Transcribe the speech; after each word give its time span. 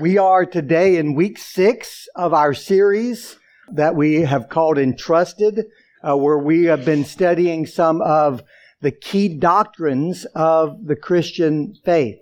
We 0.00 0.16
are 0.16 0.46
today 0.46 0.96
in 0.96 1.14
week 1.14 1.36
six 1.36 2.08
of 2.16 2.32
our 2.32 2.54
series 2.54 3.36
that 3.74 3.94
we 3.94 4.22
have 4.22 4.48
called 4.48 4.78
Entrusted, 4.78 5.66
uh, 6.02 6.16
where 6.16 6.38
we 6.38 6.64
have 6.64 6.86
been 6.86 7.04
studying 7.04 7.66
some 7.66 8.00
of 8.00 8.42
the 8.80 8.92
key 8.92 9.28
doctrines 9.28 10.24
of 10.34 10.86
the 10.86 10.96
Christian 10.96 11.74
faith. 11.84 12.18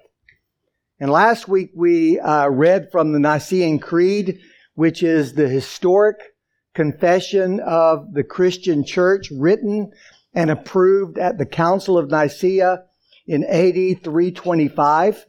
And 0.99 1.09
last 1.09 1.46
week 1.46 1.71
we 1.72 2.19
uh, 2.19 2.49
read 2.49 2.91
from 2.91 3.12
the 3.12 3.21
Nicene 3.21 3.79
Creed, 3.79 4.40
which 4.74 5.04
is 5.04 5.35
the 5.35 5.49
historic 5.49 6.17
confession 6.74 7.60
of 7.60 8.13
the 8.13 8.24
Christian 8.24 8.85
church 8.85 9.31
written 9.31 9.92
and 10.35 10.51
approved 10.51 11.17
at 11.17 11.38
the 11.38 11.47
Council 11.47 11.97
of 11.97 12.10
Nicaea 12.10 12.83
in 13.29 13.45
AD 13.45 14.03
325. 14.03 15.26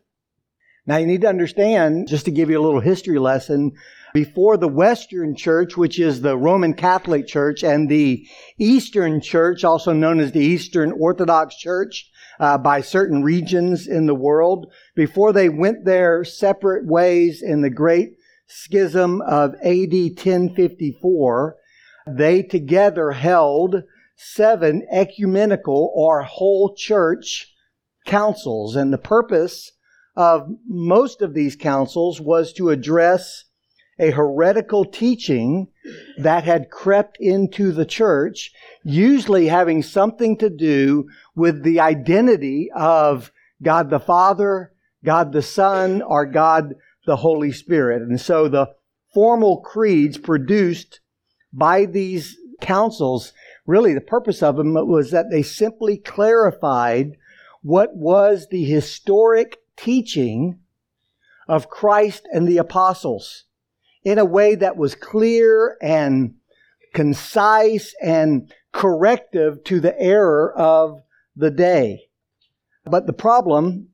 Now 0.90 0.98
you 0.98 1.06
need 1.06 1.22
to 1.22 1.30
understand, 1.30 2.08
just 2.08 2.26
to 2.26 2.32
give 2.32 2.50
you 2.50 2.60
a 2.60 2.66
little 2.66 2.80
history 2.80 3.20
lesson, 3.20 3.74
before 4.12 4.58
the 4.58 4.68
Western 4.68 5.36
Church, 5.36 5.78
which 5.78 6.00
is 6.00 6.22
the 6.22 6.36
Roman 6.36 6.74
Catholic 6.74 7.28
Church, 7.28 7.64
and 7.64 7.88
the 7.88 8.28
Eastern 8.58 9.22
Church, 9.22 9.64
also 9.64 9.94
known 9.94 10.20
as 10.20 10.32
the 10.32 10.44
Eastern 10.44 10.92
Orthodox 10.94 11.56
Church, 11.58 12.10
uh, 12.40 12.58
by 12.58 12.82
certain 12.82 13.22
regions 13.22 13.86
in 13.86 14.08
the 14.08 14.16
world, 14.16 14.74
before 14.96 15.32
they 15.32 15.48
went 15.48 15.86
their 15.86 16.24
separate 16.24 16.88
ways 16.88 17.44
in 17.44 17.62
the 17.62 17.70
Great 17.70 18.14
Schism 18.48 19.22
of 19.22 19.54
AD 19.64 19.94
1054, 19.94 21.56
they 22.08 22.42
together 22.42 23.12
held 23.12 23.84
seven 24.16 24.88
ecumenical 24.92 25.94
or 25.94 26.24
whole 26.24 26.74
church 26.76 27.54
councils. 28.08 28.76
And 28.76 28.92
the 28.92 28.98
purpose 28.98 29.74
of 30.16 30.50
most 30.68 31.22
of 31.22 31.34
these 31.34 31.56
councils 31.56 32.20
was 32.20 32.54
to 32.54 32.70
address 32.70 33.46
a 34.00 34.12
heretical 34.12 34.86
teaching 34.86 35.68
that 36.18 36.46
had 36.46 36.70
crept 36.70 37.18
into 37.20 37.72
the 37.72 37.86
church, 37.86 38.52
usually 38.84 39.48
having 39.48 39.84
something 39.84 40.38
to 40.38 40.50
do 40.50 41.08
with 41.36 41.64
the 41.64 41.80
identity 41.80 42.70
of 42.74 43.32
God 43.62 43.90
the 43.90 44.00
Father, 44.00 44.72
God 45.04 45.34
the 45.34 45.42
Son, 45.42 46.02
or 46.02 46.26
God 46.26 46.76
the 47.06 47.18
Holy 47.18 47.52
Spirit. 47.52 48.02
And 48.02 48.20
so 48.20 48.48
the 48.48 48.74
formal 49.14 49.58
creeds 49.58 50.18
produced 50.18 51.02
by 51.52 51.86
these 51.86 52.38
councils, 52.62 53.34
really 53.66 53.94
the 53.94 54.02
purpose 54.02 54.42
of 54.44 54.56
them 54.56 54.74
was 54.74 55.12
that 55.12 55.30
they 55.30 55.42
simply 55.42 55.98
clarified 55.98 57.18
what 57.62 57.96
was 57.96 58.48
the 58.50 58.64
historic 58.64 59.58
teaching 59.80 60.60
of 61.48 61.70
Christ 61.70 62.28
and 62.32 62.48
the 62.48 62.58
apostles 62.58 63.46
in 64.04 64.18
a 64.18 64.26
way 64.26 64.56
that 64.56 64.78
was 64.78 64.96
clear 64.96 65.78
and 65.82 66.36
concise 66.94 67.94
and 68.02 68.54
corrective 68.72 69.64
to 69.66 69.80
the 69.80 70.00
error 70.00 70.54
of 70.56 71.02
the 71.36 71.52
day. 71.52 72.10
But 72.86 73.08
the 73.08 73.14
problem, 73.14 73.90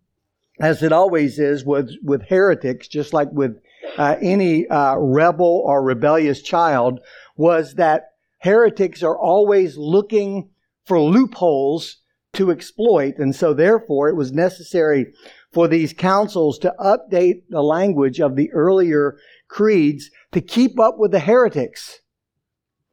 as 0.59 0.83
it 0.83 0.91
always 0.91 1.39
is 1.39 1.65
with, 1.65 1.91
with 2.03 2.23
heretics, 2.23 2.87
just 2.87 3.13
like 3.13 3.29
with 3.31 3.59
uh, 3.97 4.15
any 4.21 4.67
uh, 4.67 4.95
rebel 4.95 5.63
or 5.65 5.83
rebellious 5.83 6.41
child, 6.41 6.99
was 7.35 7.75
that 7.75 8.11
heretics 8.39 9.03
are 9.03 9.17
always 9.17 9.77
looking 9.77 10.49
for 10.85 10.99
loopholes 10.99 11.97
to 12.33 12.51
exploit. 12.51 13.17
And 13.17 13.35
so 13.35 13.53
therefore 13.53 14.09
it 14.09 14.15
was 14.15 14.31
necessary 14.31 15.13
for 15.55 15.69
these 15.69 15.93
councils 15.93 16.59
to 16.59 16.75
update 16.77 17.43
the 17.49 17.63
language 17.63 18.19
of 18.19 18.35
the 18.35 18.51
earlier 18.51 19.17
creeds 19.47 20.11
to 20.33 20.41
keep 20.41 20.77
up 20.77 20.95
with 20.97 21.11
the 21.11 21.21
heretics 21.21 22.01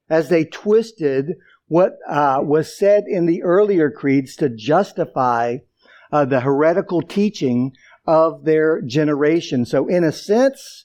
as 0.08 0.28
they 0.28 0.44
twisted 0.44 1.32
what 1.66 1.94
uh, 2.08 2.38
was 2.40 2.78
said 2.78 3.02
in 3.08 3.26
the 3.26 3.42
earlier 3.42 3.90
creeds 3.90 4.36
to 4.36 4.48
justify 4.48 5.56
uh, 6.12 6.24
the 6.24 6.42
heretical 6.42 7.02
teaching 7.02 7.72
of 8.06 8.44
their 8.44 8.80
generation. 8.80 9.64
So, 9.64 9.88
in 9.88 10.04
a 10.04 10.12
sense, 10.12 10.84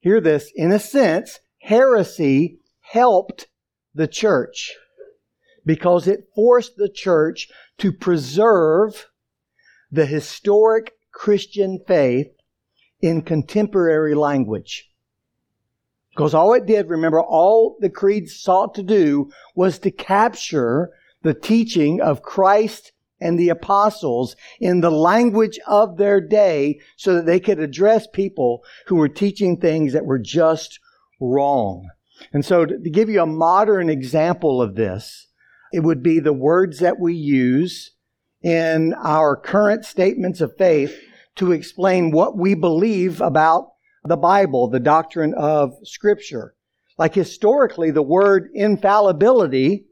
hear 0.00 0.20
this, 0.20 0.52
in 0.54 0.72
a 0.72 0.78
sense, 0.78 1.40
heresy 1.62 2.58
helped 2.80 3.46
the 3.94 4.08
church 4.08 4.74
because 5.64 6.06
it 6.06 6.28
forced 6.34 6.76
the 6.76 6.90
church 6.90 7.48
to 7.78 7.92
preserve 7.92 9.06
the 9.96 10.06
historic 10.06 10.92
Christian 11.12 11.80
faith 11.88 12.28
in 13.00 13.22
contemporary 13.22 14.14
language. 14.14 14.90
Because 16.10 16.34
all 16.34 16.54
it 16.54 16.66
did, 16.66 16.88
remember, 16.88 17.20
all 17.20 17.76
the 17.80 17.90
creeds 17.90 18.38
sought 18.38 18.74
to 18.74 18.82
do 18.82 19.30
was 19.54 19.78
to 19.80 19.90
capture 19.90 20.90
the 21.22 21.34
teaching 21.34 22.00
of 22.00 22.22
Christ 22.22 22.92
and 23.20 23.38
the 23.38 23.48
apostles 23.48 24.36
in 24.60 24.80
the 24.80 24.90
language 24.90 25.58
of 25.66 25.96
their 25.96 26.20
day 26.20 26.78
so 26.96 27.14
that 27.14 27.26
they 27.26 27.40
could 27.40 27.58
address 27.58 28.06
people 28.06 28.62
who 28.86 28.96
were 28.96 29.08
teaching 29.08 29.56
things 29.56 29.94
that 29.94 30.04
were 30.04 30.18
just 30.18 30.78
wrong. 31.20 31.88
And 32.32 32.44
so 32.44 32.66
to 32.66 32.90
give 32.90 33.08
you 33.08 33.22
a 33.22 33.26
modern 33.26 33.88
example 33.88 34.60
of 34.60 34.74
this, 34.74 35.28
it 35.72 35.80
would 35.80 36.02
be 36.02 36.18
the 36.18 36.34
words 36.34 36.78
that 36.80 37.00
we 37.00 37.14
use 37.14 37.92
in 38.46 38.94
our 39.02 39.34
current 39.34 39.84
statements 39.84 40.40
of 40.40 40.56
faith 40.56 40.96
to 41.34 41.50
explain 41.50 42.12
what 42.12 42.38
we 42.38 42.54
believe 42.54 43.20
about 43.20 43.72
the 44.04 44.16
Bible, 44.16 44.68
the 44.68 44.78
doctrine 44.78 45.34
of 45.34 45.74
Scripture. 45.82 46.54
Like 46.96 47.12
historically, 47.12 47.90
the 47.90 48.04
word 48.04 48.50
infallibility 48.54 49.86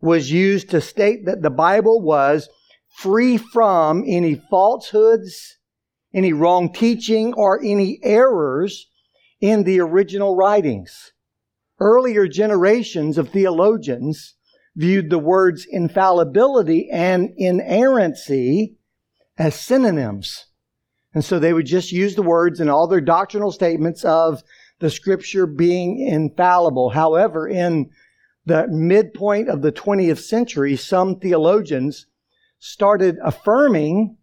was 0.00 0.32
used 0.32 0.70
to 0.70 0.80
state 0.80 1.24
that 1.26 1.42
the 1.42 1.50
Bible 1.50 2.00
was 2.00 2.48
free 2.96 3.36
from 3.36 4.02
any 4.08 4.34
falsehoods, 4.50 5.58
any 6.12 6.32
wrong 6.32 6.72
teaching, 6.72 7.32
or 7.34 7.62
any 7.62 8.00
errors 8.02 8.90
in 9.40 9.62
the 9.62 9.78
original 9.78 10.34
writings. 10.34 11.12
Earlier 11.78 12.26
generations 12.26 13.18
of 13.18 13.28
theologians 13.28 14.34
viewed 14.76 15.10
the 15.10 15.18
words 15.18 15.66
infallibility 15.70 16.90
and 16.90 17.32
inerrancy 17.36 18.76
as 19.38 19.54
synonyms. 19.54 20.46
And 21.12 21.24
so 21.24 21.38
they 21.38 21.52
would 21.52 21.66
just 21.66 21.92
use 21.92 22.16
the 22.16 22.22
words 22.22 22.60
in 22.60 22.68
all 22.68 22.86
their 22.88 23.00
doctrinal 23.00 23.52
statements 23.52 24.04
of 24.04 24.42
the 24.80 24.90
scripture 24.90 25.46
being 25.46 26.00
infallible. 26.00 26.90
However, 26.90 27.48
in 27.48 27.90
the 28.46 28.66
midpoint 28.68 29.48
of 29.48 29.62
the 29.62 29.72
20th 29.72 30.18
century, 30.18 30.76
some 30.76 31.20
theologians 31.20 32.06
started 32.58 33.18
affirming 33.22 34.16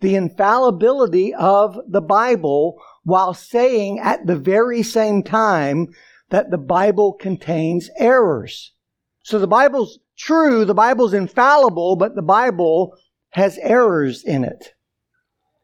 the 0.00 0.14
infallibility 0.14 1.34
of 1.34 1.78
the 1.88 2.00
Bible 2.00 2.80
while 3.02 3.34
saying 3.34 3.98
at 3.98 4.26
the 4.26 4.36
very 4.36 4.82
same 4.82 5.22
time 5.22 5.88
that 6.30 6.50
the 6.50 6.58
Bible 6.58 7.14
contains 7.14 7.90
errors. 7.98 8.72
So 9.28 9.38
the 9.38 9.46
Bible's 9.46 9.98
true, 10.16 10.64
the 10.64 10.72
Bible's 10.72 11.12
infallible, 11.12 11.96
but 11.96 12.14
the 12.14 12.22
Bible 12.22 12.96
has 13.32 13.58
errors 13.58 14.24
in 14.24 14.42
it. 14.42 14.72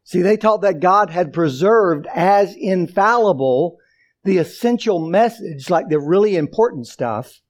See, 0.02 0.20
they 0.20 0.36
taught 0.36 0.60
that 0.60 0.80
God 0.80 1.08
had 1.08 1.32
preserved 1.32 2.06
as 2.14 2.54
infallible 2.54 3.78
the 4.22 4.36
essential 4.36 5.08
message, 5.08 5.70
like 5.70 5.88
the 5.88 5.98
really 5.98 6.36
important 6.36 6.88
stuff, 6.88 7.40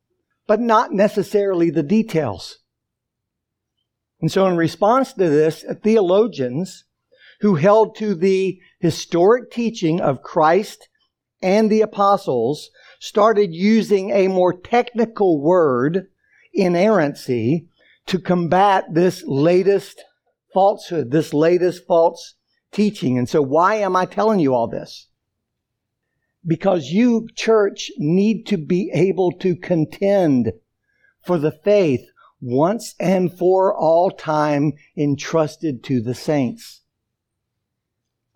but 0.46 0.60
not 0.60 0.92
necessarily 0.92 1.68
the 1.70 1.82
details. 1.82 2.60
And 4.20 4.30
so 4.30 4.46
in 4.46 4.56
response 4.56 5.14
to 5.14 5.28
this, 5.28 5.64
theologians 5.82 6.84
who 7.40 7.56
held 7.56 7.96
to 7.96 8.14
the 8.14 8.60
historic 8.78 9.50
teaching 9.50 10.00
of 10.00 10.22
Christ 10.22 10.88
and 11.42 11.68
the 11.68 11.80
apostles 11.80 12.70
started 13.04 13.54
using 13.54 14.08
a 14.12 14.28
more 14.28 14.54
technical 14.54 15.38
word, 15.38 16.06
inerrancy, 16.54 17.68
to 18.06 18.18
combat 18.18 18.82
this 18.90 19.22
latest 19.26 20.02
falsehood, 20.54 21.10
this 21.10 21.34
latest 21.34 21.86
false 21.86 22.36
teaching. 22.72 23.18
And 23.18 23.28
so 23.28 23.42
why 23.42 23.74
am 23.74 23.94
I 23.94 24.06
telling 24.06 24.40
you 24.40 24.54
all 24.54 24.68
this? 24.68 25.08
Because 26.46 26.92
you, 26.92 27.28
church, 27.34 27.90
need 27.98 28.46
to 28.46 28.56
be 28.56 28.90
able 28.94 29.32
to 29.32 29.54
contend 29.54 30.52
for 31.26 31.36
the 31.36 31.52
faith 31.52 32.06
once 32.40 32.94
and 32.98 33.30
for 33.36 33.76
all 33.76 34.10
time 34.12 34.72
entrusted 34.96 35.84
to 35.84 36.00
the 36.00 36.14
saints. 36.14 36.80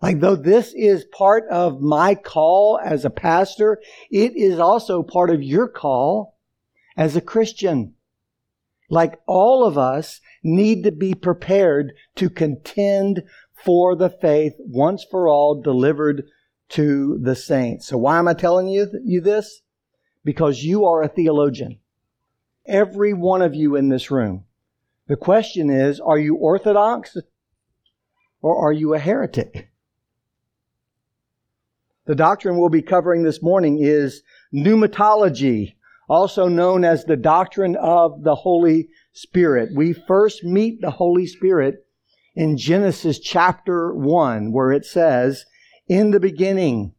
Like 0.01 0.21
though 0.21 0.35
this 0.35 0.73
is 0.73 1.03
part 1.05 1.45
of 1.49 1.81
my 1.81 2.15
call 2.15 2.79
as 2.83 3.03
a 3.03 3.09
pastor, 3.09 3.81
it 4.09 4.35
is 4.35 4.59
also 4.59 5.03
part 5.03 5.29
of 5.29 5.43
your 5.43 5.67
call 5.67 6.37
as 6.95 7.15
a 7.15 7.21
Christian. 7.21 7.95
Like 8.89 9.19
all 9.27 9.65
of 9.65 9.77
us 9.77 10.21
need 10.41 10.83
to 10.83 10.91
be 10.91 11.13
prepared 11.13 11.93
to 12.15 12.29
contend 12.29 13.23
for 13.53 13.95
the 13.95 14.09
faith 14.09 14.53
once 14.59 15.05
for 15.09 15.27
all 15.27 15.61
delivered 15.61 16.23
to 16.69 17.17
the 17.21 17.35
saints. 17.35 17.87
So 17.87 17.97
why 17.97 18.19
am 18.19 18.27
I 18.27 18.33
telling 18.33 18.69
you, 18.69 18.87
you 19.03 19.21
this? 19.21 19.61
Because 20.23 20.63
you 20.63 20.85
are 20.85 21.03
a 21.03 21.09
theologian. 21.09 21.79
Every 22.65 23.13
one 23.13 23.41
of 23.41 23.53
you 23.53 23.75
in 23.75 23.89
this 23.89 24.11
room. 24.11 24.45
The 25.07 25.17
question 25.17 25.69
is, 25.69 25.99
are 25.99 26.19
you 26.19 26.35
orthodox 26.35 27.17
or 28.41 28.57
are 28.57 28.71
you 28.71 28.93
a 28.93 28.99
heretic? 28.99 29.68
The 32.09 32.15
doctrine 32.15 32.57
we'll 32.57 32.69
be 32.69 32.81
covering 32.81 33.21
this 33.21 33.39
morning 33.39 33.77
is 33.79 34.23
pneumatology, 34.51 35.75
also 36.09 36.47
known 36.47 36.83
as 36.83 37.05
the 37.05 37.15
doctrine 37.15 37.75
of 37.75 38.23
the 38.23 38.33
Holy 38.33 38.87
Spirit. 39.13 39.69
We 39.75 39.93
first 39.93 40.43
meet 40.43 40.81
the 40.81 40.89
Holy 40.89 41.27
Spirit 41.27 41.85
in 42.33 42.57
Genesis 42.57 43.19
chapter 43.19 43.93
1, 43.93 44.51
where 44.51 44.71
it 44.71 44.85
says, 44.85 45.45
In 45.87 46.09
the 46.09 46.19
beginning, 46.19 46.95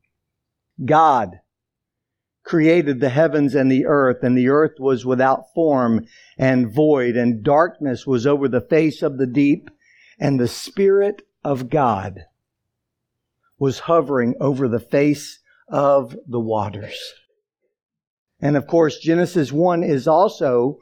God 0.85 1.41
created 2.45 3.01
the 3.01 3.09
heavens 3.09 3.57
and 3.57 3.69
the 3.69 3.87
earth, 3.87 4.23
and 4.23 4.39
the 4.39 4.49
earth 4.49 4.79
was 4.79 5.05
without 5.05 5.53
form 5.57 6.07
and 6.39 6.73
void, 6.73 7.17
and 7.17 7.43
darkness 7.43 8.07
was 8.07 8.29
over 8.29 8.47
the 8.47 8.61
face 8.61 9.03
of 9.03 9.19
the 9.19 9.27
deep, 9.27 9.71
and 10.21 10.39
the 10.39 10.47
Spirit 10.47 11.23
of 11.43 11.69
God 11.69 12.27
was 13.61 13.81
hovering 13.81 14.35
over 14.41 14.67
the 14.67 14.81
face 14.81 15.39
of 15.69 16.17
the 16.27 16.41
waters. 16.41 16.99
And 18.41 18.57
of 18.57 18.67
course, 18.67 18.99
Genesis 18.99 19.53
1 19.53 19.85
is 19.85 20.09
also 20.09 20.79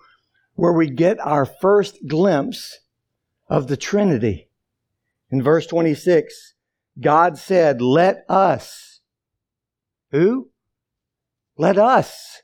where 0.55 0.73
we 0.73 0.89
get 0.89 1.19
our 1.21 1.45
first 1.45 1.99
glimpse 2.07 2.79
of 3.49 3.67
the 3.67 3.77
Trinity. 3.77 4.49
In 5.31 5.43
verse 5.43 5.67
26, 5.67 6.55
God 7.01 7.37
said, 7.37 7.83
Let 7.83 8.25
us. 8.29 9.01
Who? 10.13 10.51
Let 11.57 11.77
us, 11.77 12.43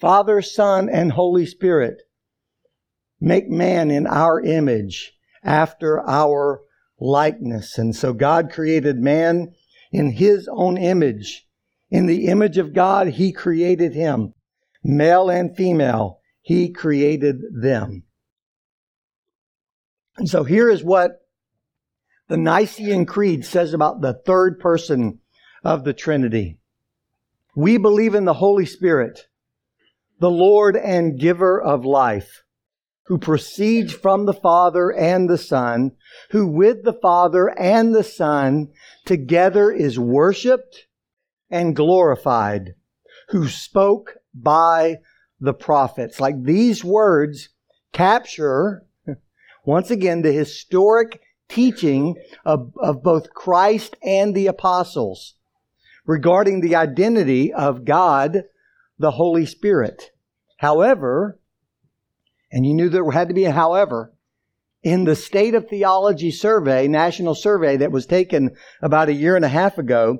Father, 0.00 0.40
Son, 0.40 0.88
and 0.88 1.12
Holy 1.12 1.44
Spirit, 1.44 2.02
make 3.20 3.48
man 3.48 3.90
in 3.90 4.06
our 4.06 4.40
image 4.40 5.12
after 5.44 6.00
our 6.08 6.62
likeness. 7.02 7.78
And 7.78 7.94
so 7.94 8.12
God 8.12 8.50
created 8.50 8.98
man 8.98 9.54
in 9.90 10.12
his 10.12 10.48
own 10.50 10.76
image. 10.76 11.46
In 11.90 12.06
the 12.06 12.26
image 12.26 12.56
of 12.56 12.72
God, 12.72 13.08
he 13.08 13.32
created 13.32 13.92
him. 13.94 14.32
Male 14.82 15.28
and 15.28 15.54
female, 15.54 16.20
he 16.40 16.70
created 16.70 17.36
them. 17.52 18.04
And 20.16 20.28
so 20.28 20.44
here 20.44 20.70
is 20.70 20.82
what 20.82 21.12
the 22.28 22.36
Nicene 22.36 23.06
Creed 23.06 23.44
says 23.44 23.74
about 23.74 24.00
the 24.00 24.14
third 24.14 24.58
person 24.58 25.20
of 25.64 25.84
the 25.84 25.92
Trinity. 25.92 26.58
We 27.54 27.76
believe 27.76 28.14
in 28.14 28.24
the 28.24 28.34
Holy 28.34 28.66
Spirit, 28.66 29.26
the 30.18 30.30
Lord 30.30 30.76
and 30.76 31.18
giver 31.18 31.60
of 31.60 31.84
life, 31.84 32.42
who 33.06 33.18
proceeds 33.18 33.92
from 33.92 34.26
the 34.26 34.34
Father 34.34 34.90
and 34.90 35.28
the 35.28 35.38
Son, 35.38 35.92
who 36.30 36.46
with 36.46 36.84
the 36.84 36.92
Father 36.92 37.48
and 37.58 37.94
the 37.94 38.04
Son 38.04 38.68
together 39.04 39.70
is 39.70 39.98
worshiped 39.98 40.86
and 41.50 41.76
glorified, 41.76 42.74
who 43.28 43.48
spoke 43.48 44.16
by 44.34 44.96
the 45.40 45.54
prophets. 45.54 46.20
Like 46.20 46.44
these 46.44 46.84
words 46.84 47.48
capture, 47.92 48.86
once 49.64 49.90
again, 49.90 50.22
the 50.22 50.32
historic 50.32 51.20
teaching 51.48 52.16
of, 52.44 52.72
of 52.80 53.02
both 53.02 53.34
Christ 53.34 53.96
and 54.02 54.34
the 54.34 54.46
apostles 54.46 55.34
regarding 56.06 56.60
the 56.60 56.74
identity 56.74 57.52
of 57.52 57.84
God, 57.84 58.44
the 58.98 59.12
Holy 59.12 59.46
Spirit. 59.46 60.10
However, 60.58 61.38
and 62.52 62.66
you 62.66 62.74
knew 62.74 62.88
there 62.88 63.10
had 63.10 63.28
to 63.28 63.34
be 63.34 63.46
a 63.46 63.52
however, 63.52 64.12
in 64.82 65.04
the 65.04 65.16
State 65.16 65.54
of 65.54 65.68
Theology 65.68 66.30
survey, 66.30 66.86
national 66.86 67.34
survey 67.34 67.76
that 67.78 67.92
was 67.92 68.04
taken 68.04 68.50
about 68.82 69.08
a 69.08 69.14
year 69.14 69.36
and 69.36 69.44
a 69.44 69.48
half 69.48 69.78
ago, 69.78 70.18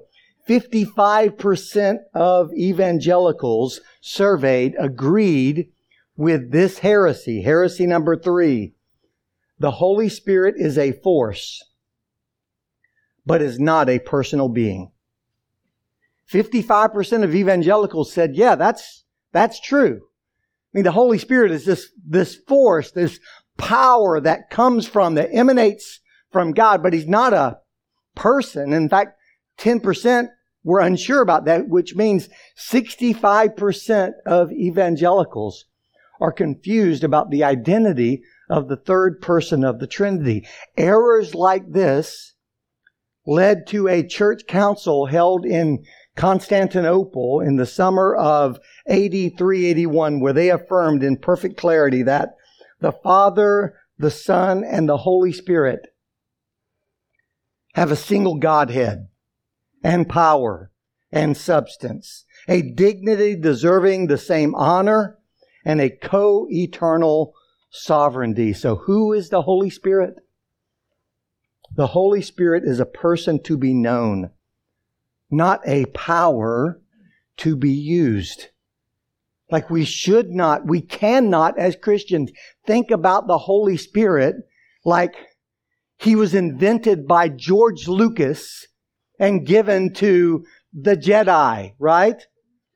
55% 0.49 1.99
of 2.14 2.52
evangelicals 2.55 3.81
surveyed 4.00 4.75
agreed 4.79 5.69
with 6.17 6.50
this 6.50 6.79
heresy, 6.79 7.43
heresy 7.43 7.87
number 7.87 8.17
three. 8.17 8.75
The 9.58 9.73
Holy 9.73 10.08
Spirit 10.08 10.55
is 10.56 10.79
a 10.79 10.93
force, 10.93 11.62
but 13.25 13.43
is 13.43 13.61
not 13.61 13.88
a 13.88 14.00
personal 14.00 14.49
being. 14.49 14.90
55% 16.31 17.25
of 17.25 17.34
evangelicals 17.34 18.12
said, 18.12 18.34
yeah, 18.34 18.55
that's, 18.55 19.05
that's 19.32 19.61
true. 19.61 20.02
I 20.72 20.78
mean, 20.78 20.84
the 20.84 20.92
Holy 20.92 21.19
Spirit 21.19 21.50
is 21.50 21.64
this, 21.66 21.90
this 22.06 22.34
force, 22.34 22.90
this 22.90 23.20
power 23.58 24.20
that 24.20 24.48
comes 24.48 24.86
from, 24.86 25.14
that 25.14 25.28
emanates 25.32 26.00
from 26.30 26.52
God, 26.52 26.82
but 26.82 26.92
He's 26.92 27.06
not 27.06 27.34
a 27.34 27.58
person. 28.14 28.72
In 28.72 28.88
fact, 28.88 29.19
10% 29.58 30.28
were 30.64 30.80
unsure 30.80 31.20
about 31.20 31.44
that, 31.44 31.69
which 31.69 31.94
means 31.94 32.28
65% 32.58 34.12
of 34.24 34.50
evangelicals 34.52 35.66
are 36.20 36.32
confused 36.32 37.04
about 37.04 37.30
the 37.30 37.44
identity 37.44 38.22
of 38.48 38.69
the 38.69 38.76
third 38.76 39.20
person 39.20 39.64
of 39.64 39.78
the 39.78 39.86
Trinity. 39.86 40.46
Errors 40.76 41.34
like 41.34 41.72
this 41.72 42.34
led 43.26 43.66
to 43.69 43.88
a 43.88 44.06
church 44.06 44.46
council 44.46 45.06
held 45.06 45.44
in 45.44 45.84
Constantinople 46.16 47.40
in 47.40 47.56
the 47.56 47.66
summer 47.66 48.14
of 48.14 48.58
AD 48.86 49.12
381 49.12 50.20
where 50.20 50.32
they 50.32 50.50
affirmed 50.50 51.02
in 51.02 51.16
perfect 51.16 51.56
clarity 51.56 52.02
that 52.02 52.34
the 52.80 52.92
Father, 52.92 53.74
the 53.98 54.10
Son, 54.10 54.64
and 54.64 54.88
the 54.88 54.98
Holy 54.98 55.32
Spirit 55.32 55.88
have 57.74 57.90
a 57.90 57.96
single 57.96 58.36
Godhead 58.36 59.08
and 59.82 60.08
power 60.08 60.70
and 61.10 61.36
substance, 61.36 62.24
a 62.48 62.62
dignity 62.62 63.36
deserving 63.36 64.06
the 64.06 64.18
same 64.18 64.54
honor 64.54 65.18
and 65.64 65.80
a 65.80 65.90
co-eternal 65.90 67.34
sovereignty. 67.70 68.52
So 68.52 68.76
who 68.76 69.12
is 69.12 69.28
the 69.28 69.42
Holy 69.42 69.70
Spirit? 69.70 70.16
The 71.74 71.88
Holy 71.88 72.20
Spirit 72.20 72.64
is 72.64 72.80
a 72.80 72.86
person 72.86 73.42
to 73.44 73.56
be 73.56 73.72
known, 73.72 74.30
not 75.32 75.61
a 75.67 75.87
power 75.87 76.81
to 77.39 77.56
be 77.56 77.72
used. 77.72 78.48
Like 79.51 79.70
we 79.70 79.84
should 79.84 80.31
not, 80.31 80.67
we 80.67 80.81
cannot 80.81 81.58
as 81.58 81.77
Christians 81.77 82.31
think 82.67 82.91
about 82.91 83.27
the 83.27 83.39
Holy 83.39 83.77
Spirit 83.77 84.36
like 84.84 85.15
he 85.98 86.17
was 86.17 86.34
invented 86.34 87.06
by 87.06 87.29
George 87.29 87.86
Lucas 87.86 88.67
and 89.19 89.46
given 89.46 89.93
to 89.94 90.44
the 90.72 90.96
Jedi, 90.96 91.74
right? 91.79 92.22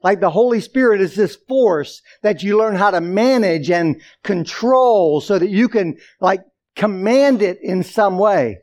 Like 0.02 0.20
the 0.20 0.30
Holy 0.30 0.60
Spirit 0.60 1.00
is 1.00 1.14
this 1.16 1.36
force 1.48 2.02
that 2.22 2.42
you 2.42 2.58
learn 2.58 2.76
how 2.76 2.90
to 2.90 3.00
manage 3.00 3.70
and 3.70 4.00
control 4.22 5.20
so 5.20 5.38
that 5.38 5.50
you 5.50 5.68
can 5.68 5.96
like 6.20 6.44
command 6.76 7.42
it 7.42 7.58
in 7.62 7.82
some 7.82 8.18
way. 8.18 8.58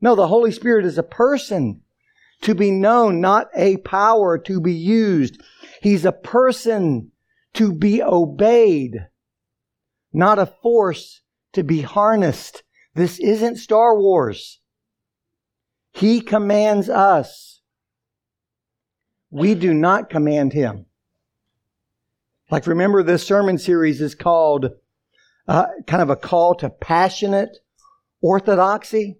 No, 0.00 0.14
the 0.14 0.26
Holy 0.26 0.50
Spirit 0.50 0.84
is 0.84 0.98
a 0.98 1.02
person 1.02 1.82
to 2.42 2.54
be 2.54 2.70
known, 2.70 3.20
not 3.20 3.48
a 3.56 3.78
power 3.78 4.38
to 4.38 4.60
be 4.60 4.74
used. 4.74 5.40
He's 5.82 6.04
a 6.04 6.12
person 6.12 7.10
to 7.54 7.72
be 7.72 8.02
obeyed, 8.02 9.06
not 10.12 10.38
a 10.38 10.46
force 10.46 11.22
to 11.54 11.62
be 11.62 11.80
harnessed. 11.80 12.62
This 12.94 13.18
isn't 13.18 13.56
Star 13.56 13.98
Wars. 13.98 14.60
He 15.92 16.20
commands 16.20 16.88
us. 16.88 17.62
We 19.30 19.54
do 19.54 19.72
not 19.72 20.10
command 20.10 20.52
him. 20.52 20.86
Like, 22.50 22.66
remember, 22.66 23.02
this 23.02 23.26
sermon 23.26 23.58
series 23.58 24.00
is 24.00 24.14
called 24.14 24.70
uh, 25.48 25.66
kind 25.86 26.02
of 26.02 26.10
a 26.10 26.16
call 26.16 26.54
to 26.56 26.70
passionate 26.70 27.58
orthodoxy. 28.22 29.18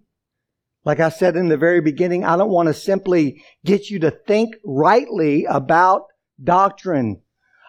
Like 0.87 1.01
I 1.01 1.09
said 1.09 1.35
in 1.35 1.49
the 1.49 1.57
very 1.57 1.81
beginning, 1.81 2.23
I 2.23 2.37
don't 2.37 2.49
want 2.49 2.67
to 2.67 2.73
simply 2.73 3.43
get 3.65 3.89
you 3.89 3.99
to 3.99 4.09
think 4.09 4.55
rightly 4.63 5.43
about 5.43 6.03
doctrine. 6.41 7.23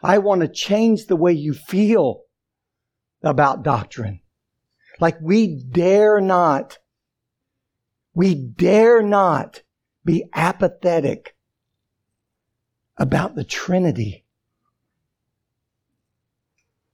I 0.04 0.18
want 0.18 0.42
to 0.42 0.48
change 0.48 1.06
the 1.06 1.16
way 1.16 1.32
you 1.32 1.52
feel 1.52 2.22
about 3.20 3.64
doctrine. 3.64 4.20
Like 5.00 5.16
we 5.20 5.60
dare 5.68 6.20
not 6.20 6.78
we 8.14 8.36
dare 8.36 9.02
not 9.02 9.62
be 10.04 10.26
apathetic 10.32 11.34
about 12.98 13.34
the 13.34 13.42
Trinity. 13.42 14.26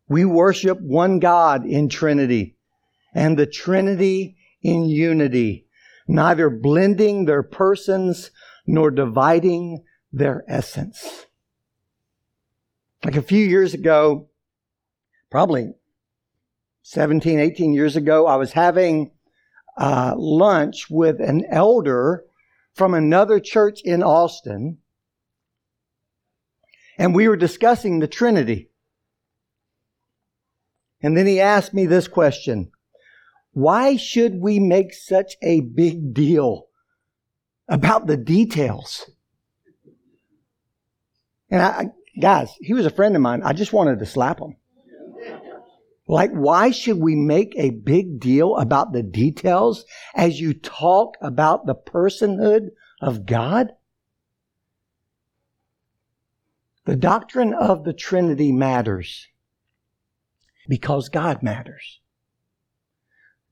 We 0.08 0.24
worship 0.24 0.80
one 0.80 1.18
God 1.18 1.66
in 1.66 1.90
Trinity 1.90 2.56
and 3.12 3.38
the 3.38 3.46
Trinity 3.46 4.38
in 4.62 4.86
unity, 4.86 5.66
neither 6.06 6.50
blending 6.50 7.24
their 7.24 7.42
persons 7.42 8.30
nor 8.66 8.90
dividing 8.90 9.84
their 10.12 10.44
essence. 10.48 11.26
Like 13.04 13.16
a 13.16 13.22
few 13.22 13.44
years 13.44 13.74
ago, 13.74 14.28
probably 15.30 15.74
17, 16.82 17.38
18 17.38 17.74
years 17.74 17.96
ago, 17.96 18.26
I 18.26 18.36
was 18.36 18.52
having 18.52 19.10
uh, 19.76 20.14
lunch 20.16 20.88
with 20.88 21.20
an 21.20 21.44
elder 21.50 22.24
from 22.74 22.94
another 22.94 23.40
church 23.40 23.80
in 23.82 24.02
Austin, 24.02 24.78
and 26.98 27.14
we 27.14 27.28
were 27.28 27.36
discussing 27.36 27.98
the 27.98 28.06
Trinity. 28.06 28.70
And 31.02 31.16
then 31.16 31.26
he 31.26 31.40
asked 31.40 31.74
me 31.74 31.86
this 31.86 32.08
question 32.08 32.70
Why 33.54 33.96
should 33.96 34.40
we 34.40 34.58
make 34.58 34.92
such 34.92 35.36
a 35.40 35.60
big 35.60 36.12
deal 36.12 36.66
about 37.68 38.08
the 38.08 38.16
details? 38.16 39.08
And 41.50 41.62
I, 41.62 41.86
guys, 42.20 42.52
he 42.60 42.74
was 42.74 42.84
a 42.84 42.90
friend 42.90 43.14
of 43.14 43.22
mine. 43.22 43.42
I 43.44 43.52
just 43.52 43.72
wanted 43.72 44.00
to 44.00 44.06
slap 44.06 44.40
him. 44.40 44.56
Like, 46.08 46.32
why 46.32 46.72
should 46.72 46.98
we 46.98 47.14
make 47.14 47.54
a 47.56 47.70
big 47.70 48.18
deal 48.18 48.56
about 48.56 48.92
the 48.92 49.04
details 49.04 49.84
as 50.16 50.40
you 50.40 50.52
talk 50.52 51.16
about 51.22 51.64
the 51.64 51.76
personhood 51.76 52.70
of 53.00 53.24
God? 53.24 53.68
The 56.86 56.96
doctrine 56.96 57.54
of 57.54 57.84
the 57.84 57.94
Trinity 57.94 58.50
matters 58.52 59.28
because 60.68 61.08
God 61.08 61.42
matters. 61.42 62.00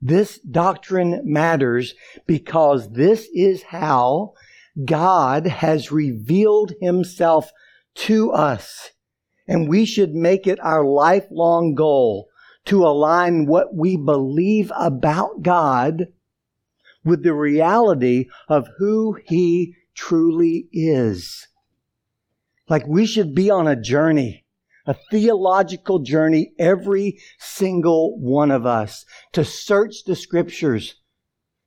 This 0.05 0.37
doctrine 0.39 1.21
matters 1.23 1.95
because 2.27 2.91
this 2.91 3.29
is 3.33 3.63
how 3.63 4.33
God 4.83 5.47
has 5.47 5.93
revealed 5.93 6.73
himself 6.81 7.49
to 7.95 8.33
us. 8.33 8.89
And 9.47 9.69
we 9.69 9.85
should 9.85 10.13
make 10.13 10.45
it 10.45 10.59
our 10.59 10.83
lifelong 10.83 11.73
goal 11.73 12.27
to 12.65 12.85
align 12.85 13.45
what 13.45 13.73
we 13.73 13.95
believe 13.95 14.73
about 14.75 15.41
God 15.41 16.07
with 17.05 17.23
the 17.23 17.33
reality 17.33 18.27
of 18.49 18.67
who 18.79 19.17
He 19.23 19.75
truly 19.95 20.67
is. 20.73 21.47
Like 22.67 22.85
we 22.87 23.05
should 23.05 23.33
be 23.33 23.49
on 23.49 23.69
a 23.69 23.81
journey, 23.81 24.42
a 24.85 24.95
theological 25.11 25.99
journey, 25.99 26.51
every 26.59 27.19
single 27.39 28.19
one 28.19 28.51
of 28.51 28.65
us, 28.65 29.05
to 29.31 29.45
search 29.45 30.03
the 30.05 30.15
scriptures, 30.15 30.95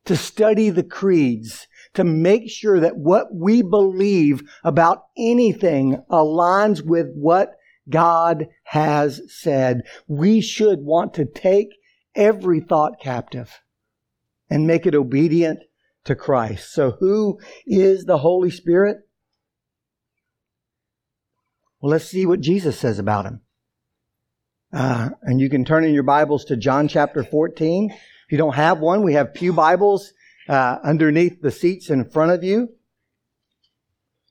to 0.05 0.17
study 0.17 0.71
the 0.71 0.83
creeds, 0.83 1.67
to 1.95 2.05
make 2.05 2.51
sure 2.51 2.79
that 2.81 2.97
what 2.97 3.35
we 3.35 3.63
believe 3.63 4.43
about 4.63 5.05
anything 5.17 6.03
aligns 6.11 6.83
with 6.85 7.07
what 7.15 7.53
God 7.89 8.49
has 8.65 9.23
said. 9.29 9.83
We 10.07 10.41
should 10.41 10.81
want 10.81 11.15
to 11.15 11.25
take 11.25 11.69
every 12.15 12.61
thought 12.61 13.01
captive 13.01 13.61
and 14.51 14.67
make 14.67 14.87
it 14.87 14.95
obedient 14.95 15.61
to 16.05 16.15
Christ. 16.15 16.73
So 16.73 16.93
who 16.93 17.39
is 17.67 18.05
the 18.05 18.19
Holy 18.19 18.51
Spirit? 18.51 19.06
Well, 21.81 21.91
let's 21.91 22.07
see 22.07 22.25
what 22.25 22.41
Jesus 22.41 22.79
says 22.79 22.99
about 22.99 23.27
him. 23.27 23.41
Uh, 24.73 25.11
and 25.23 25.41
you 25.41 25.51
can 25.51 25.65
turn 25.65 25.85
in 25.85 25.93
your 25.93 26.03
Bibles 26.03 26.45
to 26.47 26.57
John 26.57 26.89
chapter 26.89 27.23
14. 27.23 27.91
If 27.91 28.33
you 28.33 28.39
don't 28.39 28.55
have 28.55 28.79
one, 28.79 29.03
we 29.03 29.13
have 29.13 29.35
Pew 29.35 29.53
Bibles 29.53 30.13
uh, 30.49 30.79
underneath 30.83 31.43
the 31.43 31.51
seats 31.51 31.91
in 31.91 32.09
front 32.09 32.33
of 32.33 32.43
you. 32.43 32.71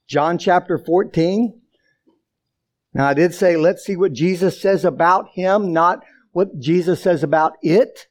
John 0.07 0.37
chapter 0.37 0.77
14. 0.77 1.61
Now, 2.93 3.07
I 3.07 3.13
did 3.13 3.33
say, 3.33 3.57
let's 3.57 3.83
see 3.83 3.95
what 3.95 4.13
Jesus 4.13 4.59
says 4.59 4.83
about 4.83 5.29
him, 5.33 5.71
not 5.71 5.99
what 6.31 6.59
Jesus 6.59 7.01
says 7.01 7.23
about 7.23 7.53
it. 7.61 8.07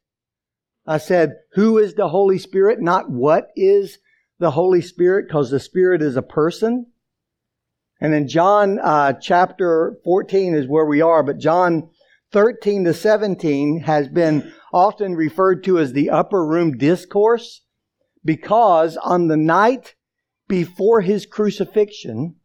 I 0.86 0.98
said, 0.98 1.36
who 1.52 1.78
is 1.78 1.94
the 1.94 2.08
Holy 2.08 2.38
Spirit, 2.38 2.80
not 2.80 3.10
what 3.10 3.48
is 3.56 3.98
the 4.38 4.52
Holy 4.52 4.80
Spirit, 4.80 5.26
because 5.26 5.50
the 5.50 5.60
Spirit 5.60 6.02
is 6.02 6.16
a 6.16 6.22
person. 6.22 6.86
And 8.04 8.12
in 8.12 8.28
John 8.28 8.78
uh, 8.80 9.14
chapter 9.14 9.96
14 10.04 10.54
is 10.54 10.68
where 10.68 10.84
we 10.84 11.00
are, 11.00 11.22
but 11.22 11.38
John 11.38 11.88
13 12.32 12.84
to 12.84 12.92
17 12.92 13.80
has 13.80 14.08
been 14.08 14.52
often 14.74 15.14
referred 15.14 15.64
to 15.64 15.78
as 15.78 15.94
the 15.94 16.10
upper 16.10 16.44
room 16.44 16.76
discourse 16.76 17.62
because 18.22 18.98
on 18.98 19.28
the 19.28 19.38
night 19.38 19.94
before 20.48 21.00
his 21.00 21.24
crucifixion, 21.24 22.36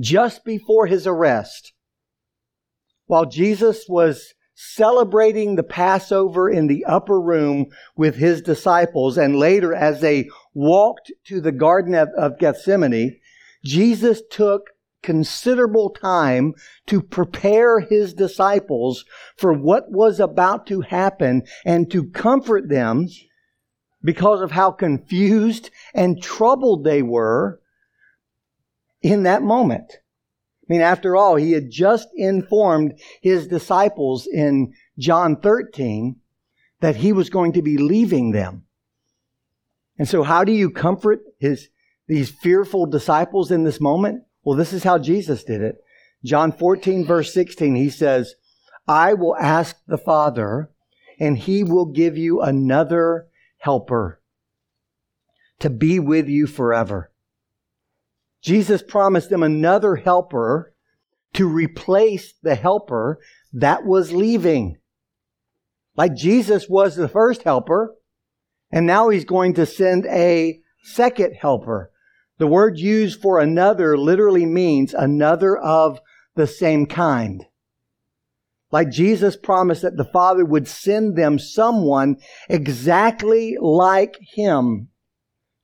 just 0.00 0.42
before 0.42 0.86
his 0.86 1.06
arrest, 1.06 1.74
while 3.08 3.26
Jesus 3.26 3.84
was 3.90 4.32
celebrating 4.54 5.56
the 5.56 5.62
Passover 5.62 6.48
in 6.48 6.66
the 6.66 6.86
upper 6.86 7.20
room 7.20 7.66
with 7.94 8.16
his 8.16 8.40
disciples, 8.40 9.18
and 9.18 9.36
later 9.36 9.74
as 9.74 10.00
they 10.00 10.30
walked 10.54 11.12
to 11.26 11.42
the 11.42 11.52
Garden 11.52 11.94
of, 11.94 12.38
Gethsemane, 12.38 13.18
Jesus 13.64 14.22
took 14.30 14.70
considerable 15.02 15.90
time 15.90 16.54
to 16.86 17.02
prepare 17.02 17.80
his 17.80 18.14
disciples 18.14 19.04
for 19.36 19.52
what 19.52 19.90
was 19.90 20.20
about 20.20 20.66
to 20.68 20.80
happen 20.80 21.42
and 21.64 21.90
to 21.90 22.08
comfort 22.10 22.68
them 22.68 23.08
because 24.02 24.40
of 24.40 24.52
how 24.52 24.70
confused 24.70 25.70
and 25.94 26.22
troubled 26.22 26.84
they 26.84 27.02
were 27.02 27.60
in 29.00 29.24
that 29.24 29.42
moment. 29.42 29.92
I 29.92 30.72
mean, 30.72 30.80
after 30.80 31.16
all, 31.16 31.36
he 31.36 31.52
had 31.52 31.70
just 31.70 32.08
informed 32.14 32.98
his 33.20 33.46
disciples 33.48 34.26
in 34.26 34.72
John 34.98 35.36
13 35.36 36.16
that 36.80 36.96
he 36.96 37.12
was 37.12 37.30
going 37.30 37.52
to 37.54 37.62
be 37.62 37.78
leaving 37.78 38.32
them. 38.32 38.64
And 39.98 40.08
so 40.08 40.22
how 40.22 40.44
do 40.44 40.52
you 40.52 40.70
comfort 40.70 41.20
his, 41.38 41.68
these 42.06 42.30
fearful 42.30 42.86
disciples 42.86 43.50
in 43.50 43.64
this 43.64 43.80
moment? 43.80 44.24
Well, 44.44 44.56
this 44.56 44.72
is 44.72 44.84
how 44.84 44.98
Jesus 44.98 45.44
did 45.44 45.60
it. 45.60 45.76
John 46.24 46.52
14 46.52 47.04
verse 47.04 47.32
16, 47.32 47.74
he 47.74 47.90
says, 47.90 48.34
I 48.86 49.14
will 49.14 49.36
ask 49.36 49.76
the 49.86 49.98
Father 49.98 50.70
and 51.18 51.38
he 51.38 51.62
will 51.62 51.86
give 51.86 52.16
you 52.16 52.40
another 52.40 53.28
helper 53.58 54.20
to 55.60 55.70
be 55.70 56.00
with 56.00 56.28
you 56.28 56.46
forever. 56.46 57.12
Jesus 58.42 58.82
promised 58.82 59.30
them 59.30 59.44
another 59.44 59.94
helper 59.94 60.74
to 61.34 61.48
replace 61.48 62.34
the 62.42 62.56
helper 62.56 63.20
that 63.52 63.84
was 63.86 64.12
leaving. 64.12 64.78
Like 65.96 66.16
Jesus 66.16 66.68
was 66.68 66.96
the 66.96 67.08
first 67.08 67.42
helper, 67.42 67.94
and 68.72 68.86
now 68.86 69.10
he's 69.10 69.24
going 69.24 69.54
to 69.54 69.66
send 69.66 70.06
a 70.06 70.60
second 70.82 71.34
helper. 71.34 71.91
The 72.42 72.48
word 72.48 72.76
used 72.76 73.22
for 73.22 73.38
another 73.38 73.96
literally 73.96 74.46
means 74.46 74.94
another 74.94 75.56
of 75.56 76.00
the 76.34 76.48
same 76.48 76.86
kind. 76.86 77.46
Like 78.72 78.90
Jesus 78.90 79.36
promised 79.36 79.82
that 79.82 79.96
the 79.96 80.10
Father 80.12 80.44
would 80.44 80.66
send 80.66 81.14
them 81.14 81.38
someone 81.38 82.16
exactly 82.48 83.56
like 83.60 84.16
him 84.34 84.88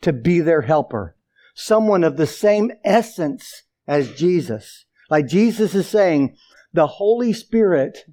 to 0.03 0.13
be 0.13 0.39
their 0.39 0.61
helper 0.63 1.17
someone 1.53 2.05
of 2.05 2.17
the 2.17 2.29
same 2.29 2.71
essence 2.85 3.65
as 3.89 4.13
Jesus. 4.13 4.85
Like 5.11 5.27
Jesus 5.27 5.75
is 5.75 5.89
saying, 5.89 6.37
the 6.73 6.87
Holy 6.87 7.33
Spirit 7.33 8.05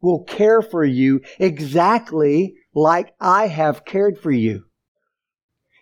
will 0.00 0.22
care 0.22 0.62
for 0.62 0.84
you 0.84 1.20
exactly 1.40 2.54
like 2.76 3.12
I 3.20 3.48
have 3.48 3.84
cared 3.84 4.20
for 4.20 4.30
you. 4.30 4.66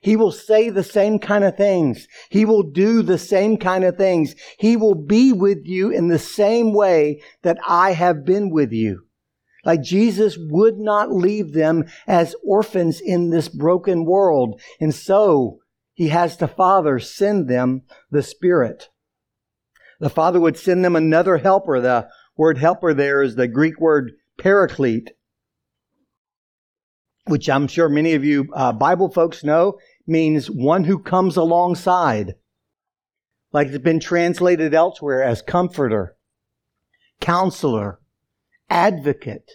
He 0.03 0.17
will 0.17 0.33
say 0.33 0.69
the 0.69 0.83
same 0.83 1.19
kind 1.19 1.45
of 1.45 1.57
things. 1.57 2.09
He 2.29 2.45
will 2.45 2.65
do 2.65 3.03
the 3.03 3.19
same 3.19 3.57
kind 3.57 3.85
of 3.85 3.97
things. 3.97 4.35
He 4.59 4.77
will 4.77 4.97
be 4.97 5.33
with 5.33 5.65
you 5.65 5.91
in 5.91 6.09
the 6.09 6.19
same 6.19 6.75
way 6.75 7.23
that 7.43 7.59
I 7.67 7.93
have 7.93 8.25
been 8.25 8.51
with 8.51 8.73
you. 8.73 9.07
Like 9.65 9.83
Jesus 9.83 10.37
would 10.37 10.79
not 10.79 11.13
leave 11.13 11.53
them 11.53 11.85
as 12.07 12.35
orphans 12.45 13.01
in 13.01 13.31
this 13.31 13.49
broken 13.49 14.05
world. 14.05 14.61
And 14.81 14.93
so 14.93 15.61
he 15.95 16.09
has 16.09 16.37
the 16.37 16.49
Father 16.49 16.99
send 16.99 17.49
them 17.49 17.83
the 18.11 18.25
Spirit. 18.25 18.89
The 20.01 20.11
Father 20.11 20.41
would 20.41 20.57
send 20.57 20.85
them 20.85 20.97
another 20.97 21.37
helper. 21.37 21.81
The 21.81 22.09
word 22.37 22.59
helper 22.59 22.93
there 22.93 23.23
is 23.23 23.37
the 23.37 23.47
Greek 23.47 23.81
word 23.81 24.11
paraclete, 24.37 25.13
which 27.27 27.49
I'm 27.49 27.69
sure 27.69 27.89
many 27.89 28.15
of 28.15 28.25
you 28.25 28.49
uh, 28.53 28.73
Bible 28.73 29.11
folks 29.11 29.45
know 29.45 29.79
means 30.07 30.51
one 30.51 30.85
who 30.85 30.99
comes 30.99 31.37
alongside. 31.37 32.35
Like 33.53 33.69
it's 33.69 33.79
been 33.79 34.01
translated 34.01 34.75
elsewhere 34.75 35.23
as 35.23 35.43
comforter, 35.43 36.17
counselor, 37.21 38.01
advocate, 38.71 39.53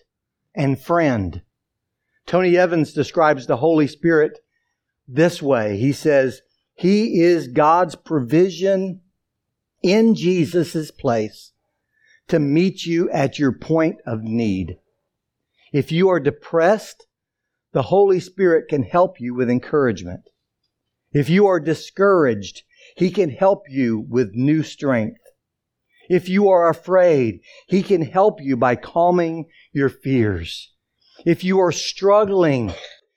and 0.55 0.79
friend. 0.79 1.41
Tony 2.25 2.57
Evans 2.57 2.93
describes 2.93 3.47
the 3.47 3.57
Holy 3.57 3.87
Spirit 3.87 4.39
this 5.07 5.41
way. 5.41 5.77
He 5.77 5.93
says, 5.93 6.41
He 6.75 7.21
is 7.21 7.47
God's 7.47 7.95
provision 7.95 9.01
in 9.81 10.15
Jesus' 10.15 10.91
place 10.91 11.53
to 12.27 12.39
meet 12.39 12.85
you 12.85 13.09
at 13.11 13.39
your 13.39 13.53
point 13.53 13.97
of 14.05 14.21
need. 14.21 14.77
If 15.71 15.91
you 15.91 16.09
are 16.09 16.19
depressed, 16.19 17.07
the 17.71 17.83
Holy 17.83 18.19
Spirit 18.19 18.67
can 18.69 18.83
help 18.83 19.19
you 19.19 19.33
with 19.33 19.49
encouragement. 19.49 20.29
If 21.17 21.31
you 21.31 21.47
are 21.47 21.59
discouraged, 21.59 22.61
He 22.95 23.09
can 23.09 23.31
help 23.31 23.63
you 23.67 24.05
with 24.07 24.35
new 24.35 24.61
strength. 24.61 25.19
If 26.09 26.29
you 26.29 26.47
are 26.49 26.69
afraid, 26.69 27.39
He 27.67 27.81
can 27.81 28.03
help 28.03 28.39
you 28.39 28.55
by 28.55 28.75
calming 28.75 29.47
your 29.73 29.89
fears. 29.89 30.75
If 31.25 31.43
you 31.43 31.59
are 31.59 31.71
struggling, 31.71 32.71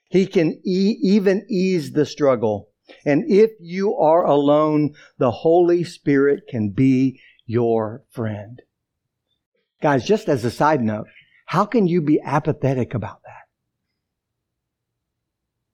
He 0.08 0.26
can 0.26 0.62
e- 0.64 0.96
even 1.02 1.44
ease 1.50 1.92
the 1.92 2.06
struggle. 2.06 2.70
And 3.04 3.30
if 3.30 3.50
you 3.60 3.94
are 3.96 4.24
alone, 4.24 4.94
the 5.18 5.30
Holy 5.30 5.84
Spirit 5.84 6.44
can 6.48 6.70
be 6.70 7.20
your 7.44 8.04
friend. 8.08 8.62
Guys, 9.82 10.06
just 10.06 10.26
as 10.30 10.42
a 10.46 10.50
side 10.50 10.80
note, 10.80 11.08
how 11.44 11.66
can 11.66 11.86
you 11.86 12.00
be 12.00 12.18
apathetic 12.24 12.94
about 12.94 13.20
that? 13.24 13.39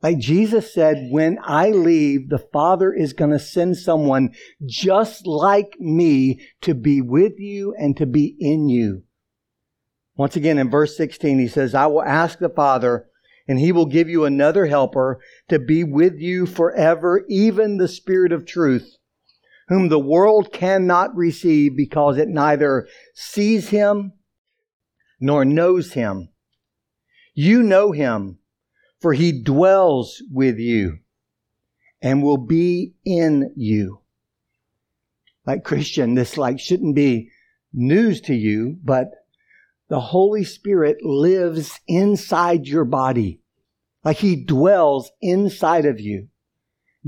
Like 0.06 0.18
Jesus 0.18 0.72
said, 0.72 1.08
when 1.10 1.36
I 1.42 1.70
leave, 1.70 2.28
the 2.28 2.38
Father 2.38 2.92
is 2.92 3.12
going 3.12 3.32
to 3.32 3.40
send 3.40 3.76
someone 3.76 4.36
just 4.64 5.26
like 5.26 5.80
me 5.80 6.46
to 6.60 6.75
be 6.75 7.00
with 7.00 7.40
you 7.40 7.75
and 7.76 7.96
to 7.96 8.06
be 8.06 8.36
in 8.38 8.68
you. 8.68 9.02
Once 10.16 10.36
again, 10.36 10.58
in 10.58 10.70
verse 10.70 10.96
16, 10.96 11.40
he 11.40 11.48
says, 11.48 11.75
I 11.75 11.86
will 11.86 12.04
ask 12.04 12.38
the 12.38 12.48
Father, 12.48 13.08
and 13.48 13.58
he 13.58 13.72
will 13.72 13.86
give 13.86 14.08
you 14.08 14.25
another 14.25 14.66
helper 14.66 15.18
to 15.48 15.58
be 15.58 15.82
with 15.82 16.20
you 16.20 16.46
forever, 16.46 17.25
even 17.28 17.78
the 17.78 17.88
Spirit 17.88 18.30
of 18.30 18.46
truth, 18.46 18.98
whom 19.66 19.88
the 19.88 19.98
world 19.98 20.52
cannot 20.52 21.16
receive 21.16 21.76
because 21.76 22.16
it 22.16 22.28
neither 22.28 22.86
sees 23.12 23.70
him 23.70 24.12
nor 25.18 25.44
knows 25.44 25.94
him. 25.94 26.28
You 27.34 27.60
know 27.64 27.90
him, 27.90 28.38
for 29.06 29.12
he 29.12 29.30
dwells 29.30 30.20
with 30.32 30.58
you 30.58 30.98
and 32.02 32.25
will 32.25 32.44
be 32.44 32.92
in 33.04 33.52
you. 33.54 34.00
Like 35.46 35.62
Christian, 35.62 36.14
this 36.14 36.36
like 36.36 36.58
shouldn't 36.58 36.96
be 36.96 37.30
news 37.72 38.20
to 38.22 38.34
you, 38.34 38.76
but 38.82 39.12
the 39.88 40.00
Holy 40.00 40.42
Spirit 40.42 41.04
lives 41.04 41.78
inside 41.86 42.66
your 42.66 42.84
body. 42.84 43.40
Like 44.02 44.16
he 44.16 44.44
dwells 44.44 45.12
inside 45.22 45.86
of 45.86 46.00
you. 46.00 46.26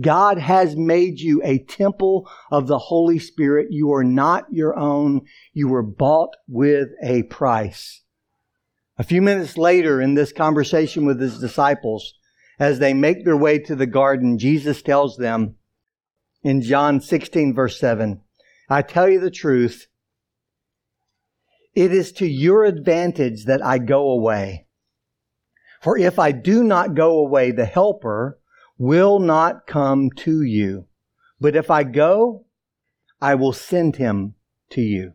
God 0.00 0.38
has 0.38 0.76
made 0.76 1.18
you 1.18 1.42
a 1.42 1.58
temple 1.58 2.30
of 2.52 2.68
the 2.68 2.78
Holy 2.78 3.18
Spirit. 3.18 3.72
You 3.72 3.92
are 3.92 4.04
not 4.04 4.44
your 4.52 4.78
own. 4.78 5.22
You 5.52 5.66
were 5.66 5.82
bought 5.82 6.36
with 6.46 6.90
a 7.02 7.24
price. 7.24 8.04
A 8.98 9.04
few 9.04 9.22
minutes 9.22 9.56
later 9.56 10.00
in 10.00 10.14
this 10.14 10.32
conversation 10.32 11.06
with 11.06 11.20
his 11.20 11.38
disciples, 11.38 12.14
as 12.58 12.80
they 12.80 12.92
make 12.92 13.24
their 13.24 13.36
way 13.36 13.60
to 13.60 13.76
the 13.76 13.86
garden, 13.86 14.38
Jesus 14.38 14.82
tells 14.82 15.16
them 15.16 15.54
in 16.42 16.62
John 16.62 17.00
16 17.00 17.54
verse 17.54 17.78
7, 17.78 18.20
I 18.68 18.82
tell 18.82 19.08
you 19.08 19.20
the 19.20 19.30
truth, 19.30 19.86
it 21.76 21.92
is 21.92 22.10
to 22.12 22.26
your 22.26 22.64
advantage 22.64 23.44
that 23.44 23.64
I 23.64 23.78
go 23.78 24.10
away. 24.10 24.66
For 25.80 25.96
if 25.96 26.18
I 26.18 26.32
do 26.32 26.64
not 26.64 26.96
go 26.96 27.18
away, 27.18 27.52
the 27.52 27.66
helper 27.66 28.40
will 28.78 29.20
not 29.20 29.68
come 29.68 30.10
to 30.16 30.42
you. 30.42 30.86
But 31.40 31.54
if 31.54 31.70
I 31.70 31.84
go, 31.84 32.46
I 33.20 33.36
will 33.36 33.52
send 33.52 33.94
him 33.94 34.34
to 34.70 34.80
you. 34.80 35.12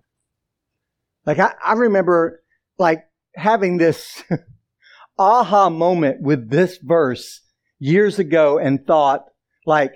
Like 1.25 1.39
I, 1.39 1.53
I 1.63 1.73
remember 1.73 2.43
like 2.77 3.05
having 3.35 3.77
this 3.77 4.23
aha 5.19 5.69
moment 5.69 6.21
with 6.21 6.49
this 6.49 6.77
verse 6.77 7.41
years 7.79 8.19
ago 8.19 8.57
and 8.57 8.85
thought 8.85 9.25
like, 9.65 9.93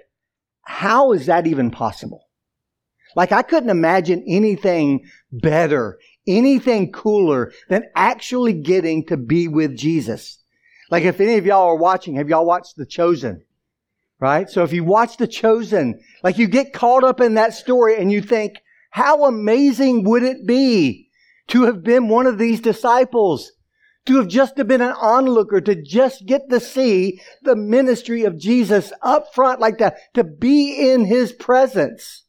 how 0.64 1.14
is 1.14 1.28
that 1.28 1.48
even 1.48 1.72
possible? 1.72 2.28
Like 3.16 3.32
I 3.32 3.42
couldn't 3.42 3.70
imagine 3.70 4.24
anything 4.28 5.06
better, 5.32 5.98
anything 6.28 6.92
cooler 6.92 7.52
than 7.70 7.86
actually 7.96 8.54
getting 8.54 9.06
to 9.08 9.18
be 9.18 9.48
with 9.48 9.76
Jesus. 9.76 10.40
Like 10.92 11.04
if 11.04 11.20
any 11.20 11.38
of 11.38 11.46
y'all 11.46 11.68
are 11.68 11.76
watching, 11.76 12.16
have 12.16 12.30
y'all 12.30 12.46
watched 12.46 12.76
The 12.78 12.86
Chosen? 12.86 13.44
Right? 14.20 14.50
So 14.50 14.64
if 14.64 14.74
you 14.74 14.84
watch 14.84 15.18
The 15.18 15.28
Chosen, 15.28 16.00
like 16.24 16.38
you 16.38 16.48
get 16.48 16.74
caught 16.74 17.04
up 17.04 17.22
in 17.22 17.36
that 17.36 17.54
story 17.54 17.98
and 17.98 18.12
you 18.12 18.22
think, 18.22 18.58
how 18.92 19.26
amazing 19.26 20.04
would 20.04 20.24
it 20.24 20.46
be 20.46 21.07
to 21.48 21.64
have 21.64 21.84
been 21.84 22.10
one 22.10 22.28
of 22.28 22.38
these 22.38 22.60
disciples? 22.60 23.52
To 24.06 24.18
have 24.18 24.28
just 24.28 24.56
been 24.56 24.82
an 24.82 24.94
onlooker, 24.94 25.60
to 25.60 25.82
just 25.82 26.26
get 26.26 26.50
to 26.50 26.60
see 26.60 27.20
the 27.42 27.56
ministry 27.56 28.24
of 28.24 28.40
Jesus 28.40 28.94
up 29.02 29.34
front 29.34 29.60
like 29.60 29.80
that, 29.80 29.98
to 30.14 30.24
be 30.24 30.92
in 30.92 31.06
His 31.06 31.34
presence. 31.34 32.24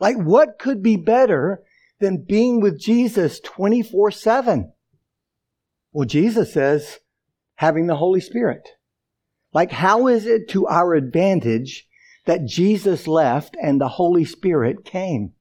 Like 0.00 0.16
what 0.16 0.58
could 0.58 0.82
be 0.82 0.96
better 0.96 1.62
than 2.00 2.24
being 2.26 2.60
with 2.60 2.80
Jesus 2.80 3.40
24 3.40 4.10
7? 4.10 4.72
Well, 5.92 6.06
Jesus 6.06 6.52
says, 6.52 6.98
having 7.56 7.86
the 7.86 7.96
Holy 7.96 8.20
Spirit. 8.20 8.68
Like, 9.52 9.70
how 9.70 10.08
is 10.08 10.26
it 10.26 10.48
to 10.50 10.66
our 10.66 10.94
advantage 10.94 11.86
that 12.24 12.46
Jesus 12.46 13.06
left 13.06 13.56
and 13.62 13.80
the 13.80 13.88
Holy 13.88 14.24
Spirit 14.24 14.84
came? 14.84 15.32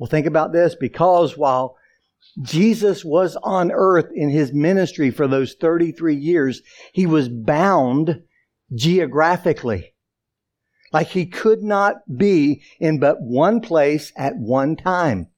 Well, 0.00 0.08
think 0.08 0.24
about 0.24 0.54
this 0.54 0.74
because 0.74 1.36
while 1.36 1.76
Jesus 2.40 3.04
was 3.04 3.36
on 3.42 3.70
earth 3.70 4.08
in 4.14 4.30
his 4.30 4.50
ministry 4.50 5.10
for 5.10 5.28
those 5.28 5.54
33 5.60 6.16
years, 6.16 6.62
he 6.94 7.04
was 7.04 7.28
bound 7.28 8.22
geographically. 8.74 9.94
Like 10.90 11.08
he 11.08 11.26
could 11.26 11.62
not 11.62 11.96
be 12.16 12.62
in 12.80 12.98
but 12.98 13.18
one 13.20 13.60
place 13.60 14.10
at 14.16 14.36
one 14.36 14.74
time. 14.74 15.28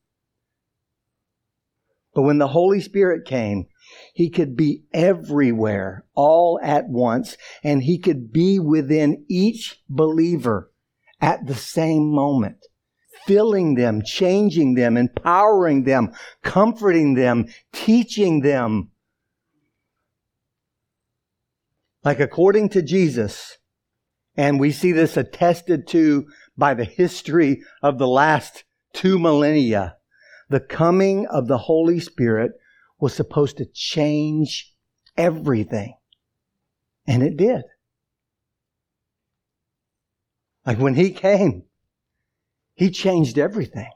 But 2.15 2.23
when 2.23 2.39
the 2.39 2.47
Holy 2.47 2.81
Spirit 2.81 3.27
came, 3.27 3.67
he 4.15 4.31
could 4.31 4.57
be 4.57 4.85
everywhere 4.95 6.05
all 6.15 6.61
at 6.63 6.89
once, 6.89 7.37
and 7.65 7.83
he 7.83 7.99
could 7.99 8.33
be 8.33 8.61
within 8.61 9.25
each 9.29 9.83
believer 9.89 10.71
at 11.21 11.49
the 11.49 11.57
same 11.57 12.15
moment, 12.15 12.65
filling 13.27 13.75
them, 13.75 14.03
changing 14.03 14.75
them, 14.75 14.97
empowering 14.97 15.85
them, 15.85 16.13
comforting 16.43 17.15
them, 17.15 17.47
teaching 17.73 18.41
them. 18.41 18.91
Like 22.05 22.21
according 22.21 22.71
to 22.71 22.83
Jesus, 22.83 23.59
and 24.37 24.59
we 24.59 24.73
see 24.73 24.93
this 24.93 25.17
attested 25.17 25.87
to 25.89 26.27
by 26.57 26.75
the 26.75 26.85
history 26.85 27.63
of 27.83 27.99
the 27.99 28.09
last 28.09 28.65
two 28.93 29.19
millennia, 29.19 29.97
the 30.49 30.61
coming 30.61 31.27
of 31.27 31.49
the 31.49 31.59
Holy 31.59 32.01
Spirit 32.01 32.53
was 33.01 33.15
supposed 33.15 33.57
to 33.59 33.67
change 33.67 34.75
everything. 35.17 35.95
And 37.07 37.23
it 37.23 37.37
did. 37.37 37.63
Like 40.65 40.79
when 40.79 40.95
he 40.95 41.11
came, 41.13 41.65
he 42.75 42.91
changed 42.91 43.39
everything. 43.39 43.91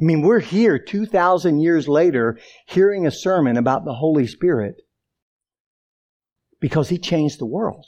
I 0.00 0.04
mean, 0.04 0.22
we're 0.22 0.40
here 0.40 0.78
2,000 0.78 1.60
years 1.60 1.86
later 1.86 2.38
hearing 2.66 3.06
a 3.06 3.10
sermon 3.10 3.56
about 3.56 3.84
the 3.84 3.94
Holy 3.94 4.26
Spirit 4.26 4.76
because 6.58 6.88
he 6.88 6.98
changed 6.98 7.38
the 7.38 7.46
world. 7.46 7.86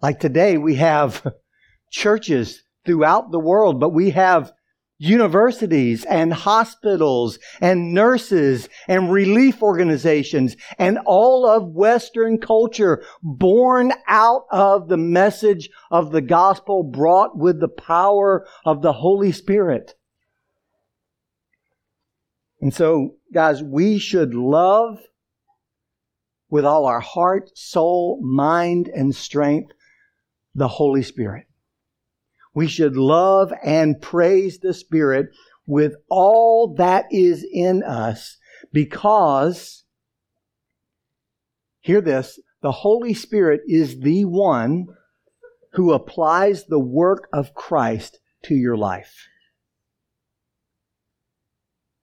Like 0.00 0.20
today, 0.20 0.56
we 0.56 0.76
have 0.76 1.26
churches 1.90 2.62
throughout 2.84 3.32
the 3.32 3.40
world, 3.40 3.80
but 3.80 3.90
we 3.90 4.10
have 4.10 4.52
universities 4.98 6.04
and 6.04 6.32
hospitals 6.32 7.38
and 7.60 7.94
nurses 7.94 8.68
and 8.88 9.12
relief 9.12 9.62
organizations 9.62 10.56
and 10.76 10.98
all 11.06 11.46
of 11.46 11.72
Western 11.72 12.38
culture 12.38 13.04
born 13.22 13.92
out 14.08 14.42
of 14.50 14.88
the 14.88 14.96
message 14.96 15.70
of 15.90 16.10
the 16.10 16.20
gospel 16.20 16.82
brought 16.82 17.38
with 17.38 17.60
the 17.60 17.68
power 17.68 18.46
of 18.64 18.82
the 18.82 18.92
Holy 18.92 19.30
Spirit. 19.30 19.94
And 22.60 22.74
so, 22.74 23.16
guys, 23.32 23.62
we 23.62 23.98
should 23.98 24.34
love 24.34 24.98
with 26.50 26.64
all 26.64 26.86
our 26.86 27.00
heart, 27.00 27.56
soul, 27.56 28.20
mind, 28.20 28.88
and 28.88 29.14
strength 29.14 29.72
the 30.54 30.66
Holy 30.66 31.02
Spirit. 31.02 31.47
We 32.58 32.66
should 32.66 32.96
love 32.96 33.52
and 33.62 34.02
praise 34.02 34.58
the 34.58 34.74
Spirit 34.74 35.28
with 35.64 35.94
all 36.10 36.74
that 36.74 37.04
is 37.12 37.46
in 37.52 37.84
us 37.84 38.36
because, 38.72 39.84
hear 41.78 42.00
this, 42.00 42.40
the 42.60 42.72
Holy 42.72 43.14
Spirit 43.14 43.60
is 43.68 44.00
the 44.00 44.24
one 44.24 44.88
who 45.74 45.92
applies 45.92 46.64
the 46.64 46.80
work 46.80 47.28
of 47.32 47.54
Christ 47.54 48.18
to 48.46 48.56
your 48.56 48.76
life. 48.76 49.28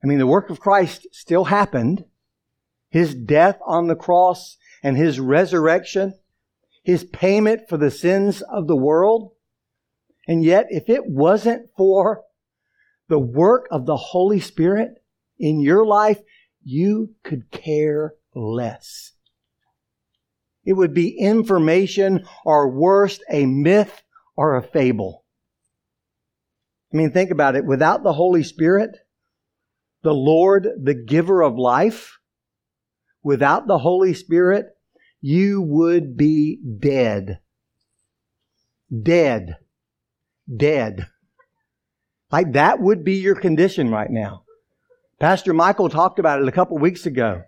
I 0.02 0.06
mean, 0.06 0.16
the 0.16 0.26
work 0.26 0.48
of 0.48 0.58
Christ 0.58 1.06
still 1.12 1.44
happened. 1.44 2.06
His 2.88 3.14
death 3.14 3.58
on 3.66 3.88
the 3.88 3.94
cross 3.94 4.56
and 4.82 4.96
his 4.96 5.20
resurrection, 5.20 6.14
his 6.82 7.04
payment 7.04 7.68
for 7.68 7.76
the 7.76 7.90
sins 7.90 8.42
of 8.50 8.68
the 8.68 8.76
world. 8.76 9.32
And 10.26 10.42
yet, 10.42 10.66
if 10.70 10.88
it 10.88 11.06
wasn't 11.06 11.70
for 11.76 12.24
the 13.08 13.18
work 13.18 13.68
of 13.70 13.86
the 13.86 13.96
Holy 13.96 14.40
Spirit 14.40 15.02
in 15.38 15.60
your 15.60 15.86
life, 15.86 16.20
you 16.64 17.14
could 17.22 17.50
care 17.50 18.14
less. 18.34 19.12
It 20.64 20.72
would 20.72 20.92
be 20.92 21.16
information 21.16 22.26
or 22.44 22.68
worst, 22.68 23.22
a 23.30 23.46
myth 23.46 24.02
or 24.36 24.56
a 24.56 24.62
fable. 24.62 25.24
I 26.92 26.96
mean, 26.96 27.12
think 27.12 27.30
about 27.30 27.54
it. 27.54 27.64
Without 27.64 28.02
the 28.02 28.12
Holy 28.12 28.42
Spirit, 28.42 28.90
the 30.02 30.14
Lord, 30.14 30.68
the 30.82 30.94
giver 30.94 31.42
of 31.42 31.56
life, 31.56 32.18
without 33.22 33.68
the 33.68 33.78
Holy 33.78 34.12
Spirit, 34.12 34.66
you 35.20 35.62
would 35.62 36.16
be 36.16 36.60
dead. 36.78 37.38
Dead. 39.02 39.56
Dead. 40.54 41.06
Like 42.30 42.52
that 42.52 42.80
would 42.80 43.04
be 43.04 43.16
your 43.16 43.34
condition 43.34 43.90
right 43.90 44.10
now. 44.10 44.42
Pastor 45.18 45.54
Michael 45.54 45.88
talked 45.88 46.18
about 46.18 46.42
it 46.42 46.48
a 46.48 46.52
couple 46.52 46.76
weeks 46.78 47.06
ago 47.06 47.42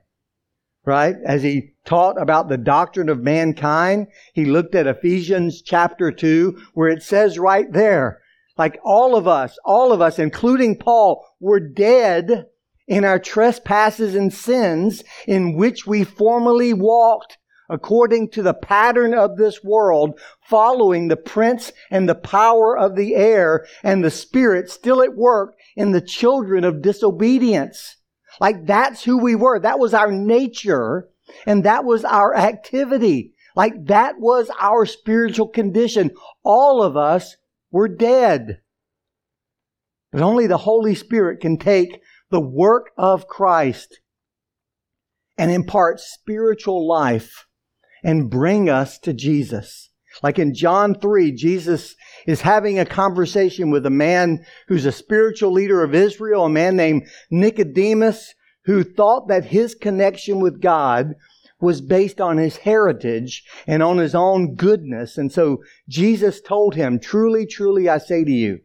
right? 0.89 1.17
As 1.25 1.43
he 1.43 1.73
taught 1.85 2.21
about 2.21 2.49
the 2.49 2.57
doctrine 2.57 3.11
of 3.11 3.23
mankind, 3.23 4.07
he 4.33 4.47
looked 4.47 4.75
at 4.75 4.87
Ephesians 4.87 5.63
chapter 5.63 6.11
2, 6.11 6.59
where 6.73 6.89
it 6.89 7.03
says 7.03 7.39
right 7.39 7.71
there, 7.71 8.21
like 8.57 8.79
all 8.85 9.15
of 9.15 9.29
us, 9.29 9.59
all 9.65 9.93
of 9.93 10.01
us, 10.01 10.19
including 10.19 10.79
Paul, 10.79 11.25
were 11.41 11.61
dead 11.61 12.47
in 12.87 13.05
our 13.05 13.19
trespasses 13.19 14.15
and 14.15 14.33
sins 14.33 15.05
in 15.27 15.57
which 15.57 15.87
we 15.87 16.05
formerly 16.05 16.73
walked 16.73 17.38
according 17.69 18.31
to 18.31 18.43
the 18.43 18.55
pattern 18.55 19.15
of 19.15 19.37
this 19.37 19.63
world, 19.63 20.19
following 20.41 21.09
the 21.09 21.17
prince 21.17 21.73
and 21.91 22.09
the 22.09 22.15
power 22.15 22.77
of 22.77 22.97
the 22.97 23.15
air 23.15 23.67
and 23.83 24.03
the 24.03 24.11
spirit 24.11 24.71
still 24.71 25.03
at 25.03 25.17
work 25.17 25.57
in 25.77 25.93
the 25.93 26.01
children 26.01 26.65
of 26.65 26.83
disobedience 26.83 27.97
like 28.41 28.67
that's 28.67 29.05
who 29.05 29.19
we 29.19 29.35
were. 29.35 29.59
That 29.59 29.79
was 29.79 29.95
our 29.95 30.13
nature 30.13 31.09
and 31.47 31.65
that 31.65 31.85
was 31.85 32.05
our 32.05 32.35
activity. 32.35 33.35
Like 33.57 33.87
that 33.87 34.19
was 34.19 34.51
our 34.61 34.87
spiritual 34.87 35.49
condition. 35.49 36.13
All 36.45 36.83
of 36.83 36.97
us 36.97 37.37
were 37.71 37.89
dead. 37.89 38.61
But 40.13 40.23
only 40.23 40.47
the 40.47 40.59
Holy 40.59 40.95
Spirit 40.95 41.41
can 41.41 41.59
take 41.59 42.01
the 42.31 42.41
work 42.41 42.91
of 42.97 43.27
Christ 43.27 44.01
and 45.37 45.51
impart 45.51 46.01
spiritual 46.01 46.87
life 46.87 47.47
and 48.03 48.31
bring 48.31 48.69
us 48.69 48.99
to 49.01 49.13
Jesus. 49.13 49.91
Like 50.23 50.39
in 50.39 50.55
John 50.55 50.95
3, 50.95 51.33
Jesus 51.33 51.95
is 52.27 52.41
having 52.41 52.79
a 52.79 52.85
conversation 52.85 53.71
with 53.71 53.87
a 53.87 53.91
man 53.91 54.45
who's 54.67 54.87
a 54.87 54.93
spiritual 54.93 55.53
leader 55.53 55.83
of 55.83 55.95
Israel, 55.95 56.45
a 56.45 56.51
man 56.51 56.77
named 56.77 57.09
Nicodemus, 57.31 58.35
who 58.65 58.83
thought 58.83 59.29
that 59.29 59.47
his 59.47 59.75
connection 59.75 60.41
with 60.41 60.61
God 60.61 61.15
was 61.61 61.81
based 61.81 62.21
on 62.21 62.37
his 62.37 62.59
heritage 62.59 63.45
and 63.67 63.83
on 63.83 63.99
his 63.99 64.15
own 64.15 64.55
goodness. 64.55 65.19
And 65.19 65.33
so 65.33 65.59
Jesus 65.89 66.41
told 66.41 66.75
him, 66.75 66.99
Truly, 66.99 67.47
truly, 67.47 67.89
I 67.89 67.99
say 67.99 68.25
to 68.25 68.31
you, 68.31 68.61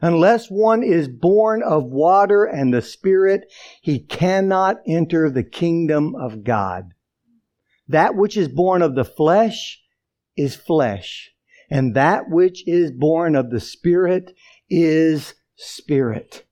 unless 0.00 0.48
one 0.48 0.82
is 0.82 1.08
born 1.08 1.62
of 1.62 1.84
water 1.84 2.44
and 2.44 2.72
the 2.72 2.82
Spirit, 2.82 3.52
he 3.82 3.98
cannot 3.98 4.76
enter 4.86 5.30
the 5.30 5.42
kingdom 5.42 6.14
of 6.14 6.44
God. 6.44 6.92
That 7.88 8.14
which 8.14 8.36
is 8.36 8.48
born 8.48 8.82
of 8.82 8.94
the 8.94 9.04
flesh 9.04 9.80
is 10.36 10.54
flesh, 10.54 11.30
and 11.70 11.94
that 11.94 12.28
which 12.28 12.66
is 12.68 12.90
born 12.92 13.34
of 13.34 13.50
the 13.50 13.60
Spirit 13.60 14.34
is 14.68 15.34
spirit. 15.56 16.44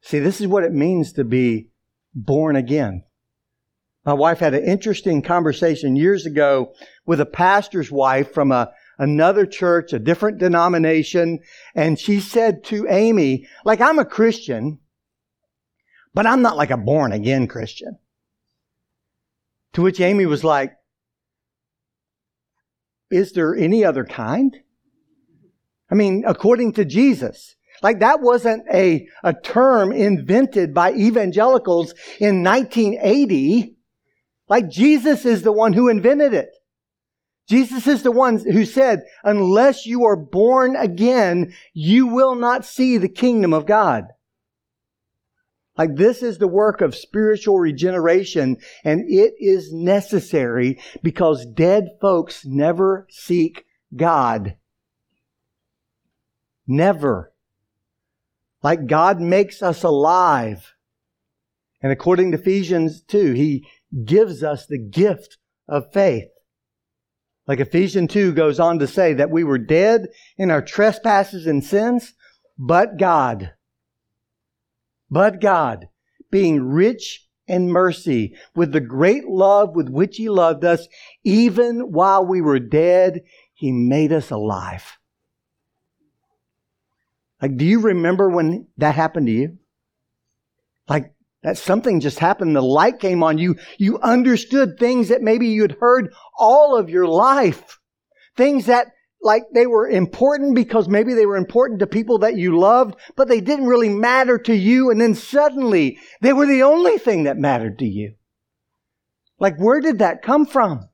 See, 0.00 0.18
this 0.18 0.40
is 0.40 0.46
what 0.46 0.64
it 0.64 0.72
means 0.72 1.12
to 1.14 1.24
be 1.24 1.70
born 2.14 2.56
again. 2.56 3.04
My 4.04 4.12
wife 4.12 4.38
had 4.38 4.54
an 4.54 4.64
interesting 4.64 5.20
conversation 5.20 5.96
years 5.96 6.26
ago 6.26 6.72
with 7.04 7.20
a 7.20 7.26
pastor's 7.26 7.90
wife 7.90 8.32
from 8.32 8.52
a, 8.52 8.72
another 8.98 9.46
church, 9.46 9.92
a 9.92 9.98
different 9.98 10.38
denomination, 10.38 11.40
and 11.74 11.98
she 11.98 12.20
said 12.20 12.62
to 12.64 12.86
Amy, 12.88 13.48
like, 13.64 13.80
I'm 13.80 13.98
a 13.98 14.04
Christian, 14.04 14.78
but 16.14 16.24
I'm 16.24 16.40
not 16.40 16.56
like 16.56 16.70
a 16.70 16.76
born 16.76 17.12
again 17.12 17.48
Christian. 17.48 17.98
To 19.76 19.82
which 19.82 20.00
Amy 20.00 20.24
was 20.24 20.42
like, 20.42 20.72
is 23.10 23.32
there 23.32 23.54
any 23.54 23.84
other 23.84 24.06
kind? 24.06 24.56
I 25.90 25.94
mean, 25.94 26.24
according 26.26 26.72
to 26.72 26.86
Jesus, 26.86 27.56
like 27.82 28.00
that 28.00 28.22
wasn't 28.22 28.62
a, 28.72 29.06
a 29.22 29.34
term 29.34 29.92
invented 29.92 30.72
by 30.72 30.94
evangelicals 30.94 31.92
in 32.18 32.42
1980. 32.42 33.76
Like 34.48 34.70
Jesus 34.70 35.26
is 35.26 35.42
the 35.42 35.52
one 35.52 35.74
who 35.74 35.90
invented 35.90 36.32
it. 36.32 36.48
Jesus 37.46 37.86
is 37.86 38.02
the 38.02 38.10
one 38.10 38.38
who 38.38 38.64
said, 38.64 39.02
unless 39.24 39.84
you 39.84 40.06
are 40.06 40.16
born 40.16 40.74
again, 40.74 41.52
you 41.74 42.06
will 42.06 42.34
not 42.34 42.64
see 42.64 42.96
the 42.96 43.10
kingdom 43.10 43.52
of 43.52 43.66
God. 43.66 44.04
Like 45.76 45.96
this 45.96 46.22
is 46.22 46.38
the 46.38 46.48
work 46.48 46.80
of 46.80 46.94
spiritual 46.94 47.58
regeneration 47.58 48.56
and 48.84 49.02
it 49.08 49.34
is 49.38 49.72
necessary 49.72 50.80
because 51.02 51.44
dead 51.44 51.90
folks 52.00 52.44
never 52.46 53.06
seek 53.10 53.64
God. 53.94 54.56
Never. 56.66 57.32
Like 58.62 58.86
God 58.86 59.20
makes 59.20 59.62
us 59.62 59.82
alive. 59.82 60.74
And 61.82 61.92
according 61.92 62.32
to 62.32 62.38
Ephesians 62.38 63.02
2, 63.02 63.32
He 63.32 63.66
gives 64.04 64.42
us 64.42 64.66
the 64.66 64.78
gift 64.78 65.36
of 65.68 65.92
faith. 65.92 66.28
Like 67.46 67.60
Ephesians 67.60 68.12
2 68.12 68.32
goes 68.32 68.58
on 68.58 68.78
to 68.80 68.86
say 68.86 69.12
that 69.12 69.30
we 69.30 69.44
were 69.44 69.58
dead 69.58 70.08
in 70.36 70.50
our 70.50 70.62
trespasses 70.62 71.46
and 71.46 71.62
sins, 71.62 72.14
but 72.58 72.98
God, 72.98 73.52
but 75.10 75.40
God, 75.40 75.88
being 76.30 76.62
rich 76.62 77.26
in 77.46 77.70
mercy, 77.70 78.34
with 78.54 78.72
the 78.72 78.80
great 78.80 79.26
love 79.26 79.76
with 79.76 79.88
which 79.88 80.16
He 80.16 80.28
loved 80.28 80.64
us, 80.64 80.88
even 81.24 81.92
while 81.92 82.24
we 82.24 82.40
were 82.40 82.58
dead, 82.58 83.22
He 83.54 83.70
made 83.70 84.12
us 84.12 84.30
alive. 84.30 84.98
Like, 87.40 87.56
do 87.56 87.64
you 87.64 87.80
remember 87.80 88.28
when 88.28 88.66
that 88.78 88.94
happened 88.94 89.26
to 89.26 89.32
you? 89.32 89.58
Like, 90.88 91.12
that 91.42 91.58
something 91.58 92.00
just 92.00 92.18
happened. 92.18 92.56
The 92.56 92.62
light 92.62 92.98
came 92.98 93.22
on 93.22 93.38
you. 93.38 93.56
You 93.78 94.00
understood 94.00 94.78
things 94.78 95.08
that 95.08 95.22
maybe 95.22 95.46
you 95.48 95.62
had 95.62 95.76
heard 95.78 96.12
all 96.36 96.76
of 96.76 96.90
your 96.90 97.06
life. 97.06 97.78
Things 98.36 98.66
that 98.66 98.88
like 99.22 99.44
they 99.52 99.66
were 99.66 99.88
important 99.88 100.54
because 100.54 100.88
maybe 100.88 101.14
they 101.14 101.26
were 101.26 101.36
important 101.36 101.80
to 101.80 101.86
people 101.86 102.18
that 102.18 102.36
you 102.36 102.58
loved, 102.58 102.96
but 103.16 103.28
they 103.28 103.40
didn't 103.40 103.66
really 103.66 103.88
matter 103.88 104.38
to 104.38 104.54
you. 104.54 104.90
And 104.90 105.00
then 105.00 105.14
suddenly 105.14 105.98
they 106.20 106.32
were 106.32 106.46
the 106.46 106.62
only 106.62 106.98
thing 106.98 107.24
that 107.24 107.36
mattered 107.36 107.78
to 107.80 107.86
you. 107.86 108.14
Like, 109.38 109.56
where 109.58 109.80
did 109.80 109.98
that 109.98 110.22
come 110.22 110.46
from? 110.46 110.88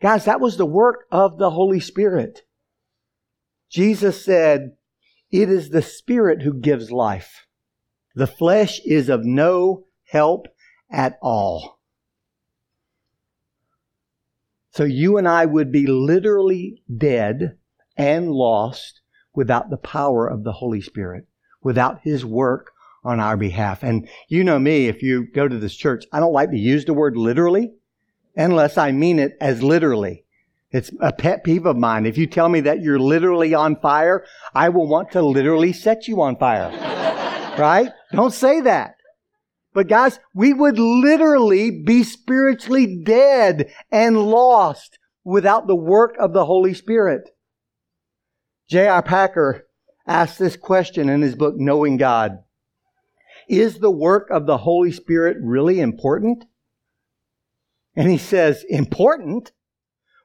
Guys, 0.00 0.24
that 0.24 0.40
was 0.40 0.56
the 0.56 0.66
work 0.66 1.06
of 1.10 1.38
the 1.38 1.50
Holy 1.50 1.80
Spirit. 1.80 2.42
Jesus 3.70 4.24
said, 4.24 4.76
it 5.30 5.48
is 5.50 5.70
the 5.70 5.82
Spirit 5.82 6.42
who 6.42 6.54
gives 6.54 6.90
life. 6.90 7.46
The 8.14 8.26
flesh 8.26 8.80
is 8.84 9.08
of 9.08 9.24
no 9.24 9.86
help 10.04 10.46
at 10.90 11.18
all. 11.20 11.80
So 14.74 14.82
you 14.82 15.18
and 15.18 15.28
I 15.28 15.46
would 15.46 15.70
be 15.70 15.86
literally 15.86 16.82
dead 16.92 17.56
and 17.96 18.32
lost 18.32 19.02
without 19.32 19.70
the 19.70 19.76
power 19.76 20.26
of 20.26 20.42
the 20.42 20.50
Holy 20.50 20.80
Spirit, 20.80 21.28
without 21.62 22.00
His 22.02 22.24
work 22.24 22.72
on 23.04 23.20
our 23.20 23.36
behalf. 23.36 23.84
And 23.84 24.08
you 24.28 24.42
know 24.42 24.58
me, 24.58 24.88
if 24.88 25.00
you 25.00 25.28
go 25.32 25.46
to 25.46 25.58
this 25.58 25.76
church, 25.76 26.06
I 26.12 26.18
don't 26.18 26.32
like 26.32 26.50
to 26.50 26.58
use 26.58 26.84
the 26.84 26.92
word 26.92 27.16
literally 27.16 27.72
unless 28.34 28.76
I 28.76 28.90
mean 28.90 29.20
it 29.20 29.36
as 29.40 29.62
literally. 29.62 30.24
It's 30.72 30.90
a 31.00 31.12
pet 31.12 31.44
peeve 31.44 31.66
of 31.66 31.76
mine. 31.76 32.04
If 32.04 32.18
you 32.18 32.26
tell 32.26 32.48
me 32.48 32.62
that 32.62 32.82
you're 32.82 32.98
literally 32.98 33.54
on 33.54 33.76
fire, 33.76 34.24
I 34.56 34.70
will 34.70 34.88
want 34.88 35.12
to 35.12 35.22
literally 35.22 35.72
set 35.72 36.08
you 36.08 36.20
on 36.20 36.34
fire. 36.34 36.70
right? 37.58 37.92
Don't 38.10 38.32
say 38.32 38.60
that. 38.62 38.96
But 39.74 39.88
guys, 39.88 40.20
we 40.32 40.52
would 40.52 40.78
literally 40.78 41.70
be 41.70 42.04
spiritually 42.04 43.02
dead 43.04 43.72
and 43.90 44.16
lost 44.16 44.98
without 45.24 45.66
the 45.66 45.74
work 45.74 46.16
of 46.18 46.32
the 46.32 46.44
Holy 46.44 46.72
Spirit. 46.74 47.30
J.I. 48.68 49.00
Packer 49.00 49.66
asked 50.06 50.38
this 50.38 50.56
question 50.56 51.08
in 51.08 51.22
his 51.22 51.34
book, 51.34 51.56
Knowing 51.56 51.96
God. 51.96 52.38
Is 53.48 53.80
the 53.80 53.90
work 53.90 54.28
of 54.30 54.46
the 54.46 54.58
Holy 54.58 54.92
Spirit 54.92 55.36
really 55.42 55.80
important? 55.80 56.44
And 57.96 58.08
he 58.08 58.18
says, 58.18 58.64
important? 58.68 59.52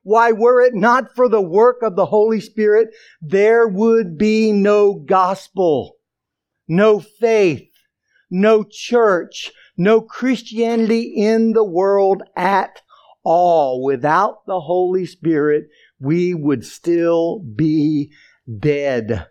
Why, 0.03 0.31
were 0.31 0.61
it 0.61 0.73
not 0.73 1.15
for 1.15 1.27
the 1.27 1.41
work 1.41 1.81
of 1.81 1.95
the 1.95 2.05
Holy 2.05 2.39
Spirit, 2.39 2.89
there 3.21 3.67
would 3.67 4.17
be 4.17 4.51
no 4.51 4.93
gospel, 4.93 5.97
no 6.67 6.99
faith, 6.99 7.68
no 8.29 8.63
church, 8.63 9.51
no 9.77 10.01
Christianity 10.01 11.13
in 11.15 11.53
the 11.53 11.63
world 11.63 12.23
at 12.35 12.81
all. 13.23 13.83
Without 13.83 14.45
the 14.45 14.61
Holy 14.61 15.05
Spirit, 15.05 15.69
we 15.99 16.33
would 16.33 16.65
still 16.65 17.39
be 17.39 18.11
dead. 18.59 19.27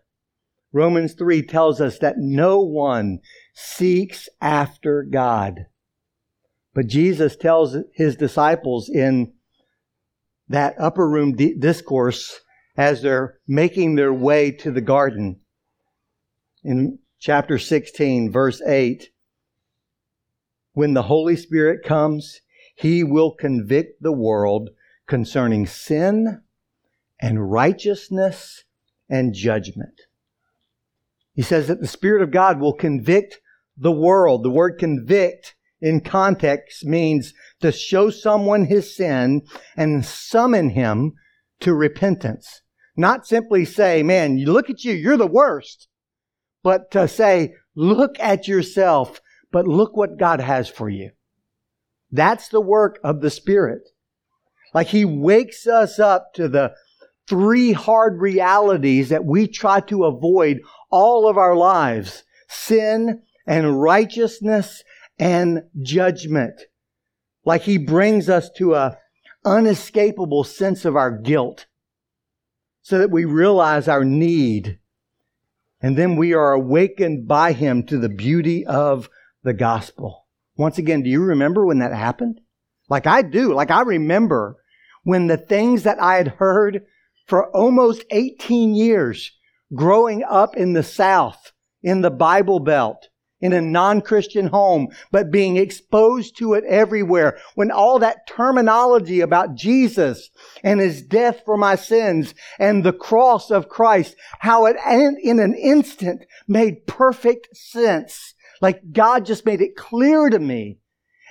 Romans 0.73 1.15
3 1.15 1.43
tells 1.43 1.81
us 1.81 1.99
that 1.99 2.19
no 2.19 2.61
one 2.61 3.21
seeks 3.55 4.29
after 4.41 5.03
God. 5.03 5.67
But 6.75 6.87
Jesus 6.87 7.37
tells 7.37 7.77
his 7.95 8.17
disciples 8.17 8.89
in 8.89 9.33
that 10.49 10.75
upper 10.79 11.09
room 11.09 11.35
discourse 11.35 12.41
as 12.77 13.03
they're 13.03 13.39
making 13.47 13.97
their 13.97 14.13
way 14.13 14.51
to 14.53 14.71
the 14.71 14.81
garden 14.81 15.41
in 16.63 16.99
chapter 17.19 17.59
16, 17.59 18.31
verse 18.31 18.63
8 18.63 19.11
when 20.79 20.95
the 20.95 21.03
Holy 21.03 21.35
Spirit 21.35 21.85
comes, 21.85 22.41
he 22.77 23.03
will 23.03 23.33
convict 23.33 24.01
the 24.01 24.13
world 24.13 24.71
concerning 25.09 25.67
sin 25.67 26.43
and 27.21 27.51
righteousness 27.51 28.63
and 29.11 29.35
judgment. 29.35 30.03
He 31.35 31.43
says 31.43 31.67
that 31.67 31.81
the 31.81 31.89
Spirit 31.89 32.23
of 32.23 32.31
God 32.31 32.61
will 32.61 32.75
convict 32.75 33.41
the 33.77 33.91
world. 33.91 34.45
The 34.45 34.51
word 34.51 34.79
convict 34.79 35.57
in 35.81 36.01
context 36.01 36.85
means 36.85 37.35
to 37.61 37.73
show 37.73 38.09
someone 38.09 38.67
his 38.67 38.95
sin 38.95 39.43
and 39.77 40.05
summon 40.05 40.71
him 40.71 41.15
to 41.59 41.75
repentance. 41.75 42.63
Not 42.97 43.27
simply 43.27 43.65
say, 43.65 44.05
man, 44.05 44.45
look 44.45 44.71
at 44.71 44.85
you, 44.85 44.93
you're 44.93 45.17
the 45.17 45.27
worst. 45.27 45.89
But 46.63 46.91
to 46.93 47.09
say, 47.09 47.55
look 47.75 48.19
at 48.21 48.49
yourself 48.49 49.21
but 49.51 49.67
look 49.67 49.97
what 49.97 50.19
God 50.19 50.41
has 50.41 50.69
for 50.69 50.89
you. 50.89 51.11
That's 52.11 52.49
the 52.49 52.61
work 52.61 52.99
of 53.03 53.21
the 53.21 53.31
Spirit. 53.31 53.83
Like 54.75 54.89
He 54.89 55.05
wakes 55.05 55.67
us 55.67 55.99
up 55.99 56.35
to 56.35 56.49
the 56.49 56.75
three 57.29 57.73
hard 57.73 58.21
realities 58.21 59.11
that 59.11 59.25
we 59.25 59.47
try 59.47 59.81
to 59.81 60.05
avoid 60.05 60.61
all 60.91 61.29
of 61.29 61.37
our 61.37 61.55
lives 61.55 62.25
sin 62.49 63.23
and 63.47 63.81
righteousness 63.81 64.83
and 65.19 65.63
judgment. 65.83 66.63
Like 67.45 67.63
He 67.63 67.79
brings 67.79 68.29
us 68.29 68.51
to 68.57 68.75
a 68.75 68.99
unescapable 69.45 70.45
sense 70.45 70.85
of 70.85 70.97
our 70.97 71.11
guilt 71.11 71.67
so 72.83 72.99
that 72.99 73.11
we 73.11 73.25
realize 73.25 73.89
our 73.89 74.05
need. 74.05 74.78
And 75.81 75.97
then 75.97 76.17
we 76.17 76.35
are 76.35 76.53
awakened 76.53 77.29
by 77.29 77.53
Him 77.53 77.85
to 77.85 77.99
the 77.99 78.09
beauty 78.09 78.67
of 78.67 79.09
the 79.43 79.53
gospel. 79.53 80.27
Once 80.57 80.79
again, 80.79 81.03
do 81.03 81.11
you 81.11 81.23
remember 81.23 81.65
when 81.65 81.79
that 81.79 81.93
happened? 81.93 82.41
Like 82.89 83.07
I 83.07 83.23
do. 83.23 83.55
Like 83.55 83.71
I 83.71 83.83
remember 83.83 84.57
when 85.05 85.27
the 85.27 85.37
things 85.37 85.85
that 85.85 86.03
I 86.03 86.17
had 86.17 86.29
heard 86.29 86.85
for 87.27 87.55
almost 87.55 88.05
18 88.11 88.75
years 88.75 89.31
growing 89.75 90.25
up 90.25 90.57
in 90.57 90.73
the 90.73 90.83
South, 90.83 91.53
in 91.83 92.01
the 92.01 92.11
Bible 92.11 92.59
Belt, 92.59 93.09
in 93.41 93.53
a 93.53 93.61
non-Christian 93.61 94.49
home, 94.49 94.89
but 95.13 95.31
being 95.31 95.57
exposed 95.57 96.37
to 96.39 96.55
it 96.55 96.65
everywhere. 96.65 97.39
When 97.55 97.71
all 97.71 97.99
that 98.01 98.27
terminology 98.27 99.21
about 99.21 99.55
Jesus 99.55 100.31
and 100.63 100.81
his 100.81 101.03
death 101.03 101.43
for 101.45 101.57
my 101.57 101.77
sins 101.77 102.35
and 102.59 102.83
the 102.83 102.93
cross 102.93 103.51
of 103.51 103.69
Christ, 103.69 104.17
how 104.41 104.67
it 104.67 104.77
in 105.23 105.39
an 105.39 105.55
instant 105.55 106.25
made 106.47 106.87
perfect 106.87 107.57
sense 107.57 108.35
like 108.61 108.93
God 108.93 109.25
just 109.25 109.47
made 109.47 109.61
it 109.61 109.77
clear 109.77 110.29
to 110.29 110.39
me. 110.39 110.79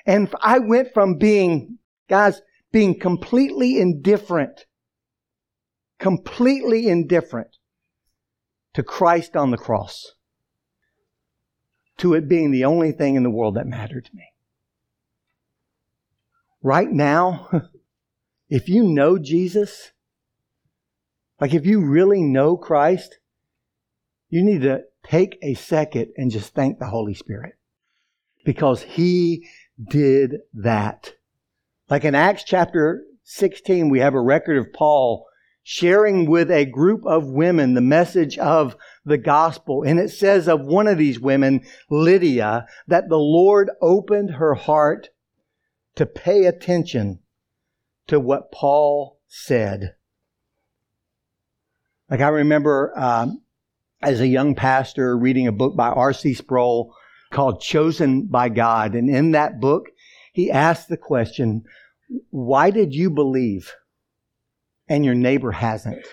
And 0.05 0.33
I 0.41 0.59
went 0.59 0.93
from 0.93 1.17
being, 1.17 1.79
guys, 2.09 2.41
being 2.71 2.99
completely 2.99 3.79
indifferent, 3.79 4.65
completely 5.99 6.87
indifferent 6.87 7.57
to 8.73 8.83
Christ 8.83 9.35
on 9.35 9.51
the 9.51 9.57
cross, 9.57 10.13
to 11.97 12.13
it 12.13 12.27
being 12.27 12.51
the 12.51 12.65
only 12.65 12.91
thing 12.91 13.15
in 13.15 13.23
the 13.23 13.29
world 13.29 13.55
that 13.55 13.67
mattered 13.67 14.05
to 14.05 14.15
me. 14.15 14.25
Right 16.61 16.89
now, 16.89 17.49
if 18.49 18.69
you 18.69 18.83
know 18.83 19.17
Jesus, 19.17 19.91
like 21.39 21.53
if 21.53 21.65
you 21.65 21.85
really 21.85 22.21
know 22.21 22.57
Christ, 22.57 23.19
you 24.29 24.43
need 24.43 24.61
to 24.61 24.83
take 25.03 25.37
a 25.41 25.53
second 25.53 26.07
and 26.17 26.31
just 26.31 26.53
thank 26.53 26.79
the 26.79 26.87
Holy 26.87 27.13
Spirit 27.13 27.53
because 28.45 28.81
He 28.81 29.47
did 29.81 30.37
that. 30.53 31.13
Like 31.89 32.03
in 32.03 32.15
Acts 32.15 32.43
chapter 32.43 33.03
16, 33.23 33.89
we 33.89 33.99
have 33.99 34.13
a 34.13 34.21
record 34.21 34.57
of 34.57 34.73
Paul 34.73 35.25
sharing 35.63 36.29
with 36.29 36.49
a 36.49 36.65
group 36.65 37.05
of 37.05 37.27
women 37.27 37.73
the 37.73 37.81
message 37.81 38.37
of 38.37 38.75
the 39.07 39.17
gospel. 39.17 39.83
And 39.83 39.99
it 39.99 40.09
says 40.09 40.47
of 40.47 40.61
one 40.61 40.87
of 40.87 40.97
these 40.97 41.19
women, 41.19 41.65
Lydia, 41.89 42.67
that 42.87 43.09
the 43.09 43.17
Lord 43.17 43.71
opened 43.81 44.31
her 44.31 44.53
heart 44.53 45.09
to 45.95 46.05
pay 46.05 46.45
attention 46.45 47.19
to 48.07 48.19
what 48.19 48.51
Paul 48.51 49.19
said. 49.27 49.95
Like 52.09 52.21
I 52.21 52.29
remember 52.29 52.93
um, 52.97 53.41
as 54.01 54.21
a 54.21 54.27
young 54.27 54.55
pastor 54.55 55.17
reading 55.17 55.47
a 55.47 55.51
book 55.51 55.75
by 55.75 55.89
R.C. 55.89 56.33
Sproul 56.35 56.93
called 57.31 57.61
Chosen 57.61 58.27
by 58.27 58.49
God. 58.49 58.93
And 58.93 59.09
in 59.09 59.31
that 59.31 59.59
book, 59.59 59.89
he 60.31 60.51
asked 60.51 60.87
the 60.87 60.97
question, 60.97 61.63
why 62.29 62.69
did 62.69 62.93
you 62.93 63.09
believe 63.09 63.73
and 64.87 65.03
your 65.03 65.15
neighbor 65.15 65.51
hasn't? 65.51 66.05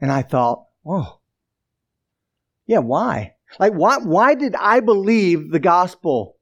And 0.00 0.12
I 0.12 0.22
thought, 0.22 0.66
oh, 0.84 1.20
yeah, 2.66 2.78
why? 2.78 3.34
Like, 3.58 3.72
why, 3.72 3.98
why 3.98 4.34
did 4.34 4.54
I 4.56 4.80
believe 4.80 5.50
the 5.50 5.60
gospel? 5.60 6.36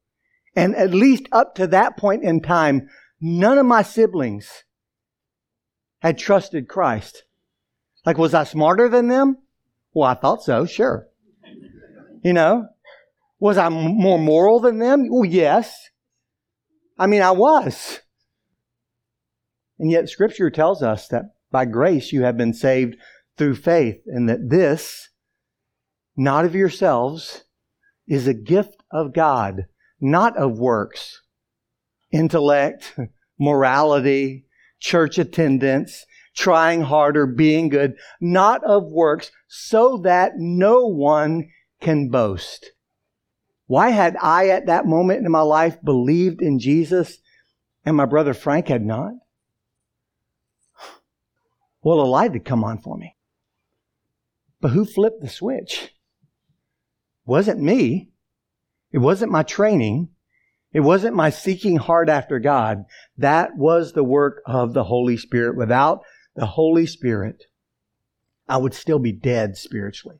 And 0.55 0.75
at 0.75 0.91
least 0.91 1.27
up 1.31 1.55
to 1.55 1.67
that 1.67 1.97
point 1.97 2.23
in 2.23 2.41
time, 2.41 2.89
none 3.21 3.57
of 3.57 3.65
my 3.65 3.81
siblings 3.81 4.63
had 5.99 6.17
trusted 6.17 6.67
Christ. 6.67 7.23
Like, 8.05 8.17
was 8.17 8.33
I 8.33 8.43
smarter 8.43 8.89
than 8.89 9.07
them? 9.07 9.37
Well, 9.93 10.09
I 10.09 10.13
thought 10.15 10.43
so, 10.43 10.65
sure. 10.65 11.07
You 12.23 12.33
know, 12.33 12.67
was 13.39 13.57
I 13.57 13.69
more 13.69 14.19
moral 14.19 14.59
than 14.59 14.79
them? 14.79 15.07
Well, 15.09 15.25
yes. 15.25 15.89
I 16.97 17.07
mean, 17.07 17.21
I 17.21 17.31
was. 17.31 17.99
And 19.77 19.91
yet, 19.91 20.09
Scripture 20.09 20.49
tells 20.49 20.81
us 20.81 21.07
that 21.09 21.35
by 21.51 21.65
grace 21.65 22.11
you 22.11 22.23
have 22.23 22.37
been 22.37 22.53
saved 22.53 22.95
through 23.37 23.55
faith, 23.55 24.01
and 24.07 24.29
that 24.29 24.49
this, 24.49 25.09
not 26.15 26.45
of 26.45 26.55
yourselves, 26.55 27.43
is 28.07 28.27
a 28.27 28.33
gift 28.33 28.81
of 28.91 29.13
God, 29.13 29.65
not 29.99 30.37
of 30.37 30.57
works, 30.57 31.21
intellect, 32.11 32.97
morality, 33.39 34.45
church 34.79 35.17
attendance, 35.17 36.05
trying 36.35 36.81
harder, 36.81 37.25
being 37.25 37.69
good, 37.69 37.95
not 38.21 38.63
of 38.63 38.83
works, 38.91 39.31
so 39.47 39.97
that 39.97 40.33
no 40.37 40.85
one 40.85 41.49
can 41.81 42.09
boast. 42.09 42.71
Why 43.67 43.89
had 43.89 44.15
I 44.21 44.49
at 44.49 44.67
that 44.67 44.85
moment 44.85 45.25
in 45.25 45.31
my 45.31 45.41
life 45.41 45.77
believed 45.83 46.41
in 46.41 46.59
Jesus 46.59 47.17
and 47.83 47.95
my 47.95 48.05
brother 48.05 48.33
Frank 48.33 48.67
had 48.67 48.85
not? 48.85 49.13
Well, 51.81 51.99
a 51.99 52.05
light 52.05 52.33
had 52.33 52.45
come 52.45 52.63
on 52.63 52.79
for 52.79 52.97
me. 52.97 53.14
But 54.65 54.71
who 54.71 54.83
flipped 54.83 55.21
the 55.21 55.29
switch? 55.29 55.83
It 55.83 55.91
wasn't 57.27 57.61
me. 57.61 58.09
It 58.91 58.97
wasn't 58.97 59.31
my 59.31 59.43
training. 59.43 60.09
It 60.73 60.79
wasn't 60.79 61.15
my 61.15 61.29
seeking 61.29 61.75
hard 61.75 62.09
after 62.09 62.39
God. 62.39 62.85
That 63.15 63.55
was 63.55 63.93
the 63.93 64.03
work 64.03 64.41
of 64.47 64.73
the 64.73 64.85
Holy 64.85 65.17
Spirit. 65.17 65.55
Without 65.55 66.01
the 66.35 66.47
Holy 66.47 66.87
Spirit, 66.87 67.43
I 68.49 68.57
would 68.57 68.73
still 68.73 68.97
be 68.97 69.11
dead 69.11 69.55
spiritually. 69.55 70.17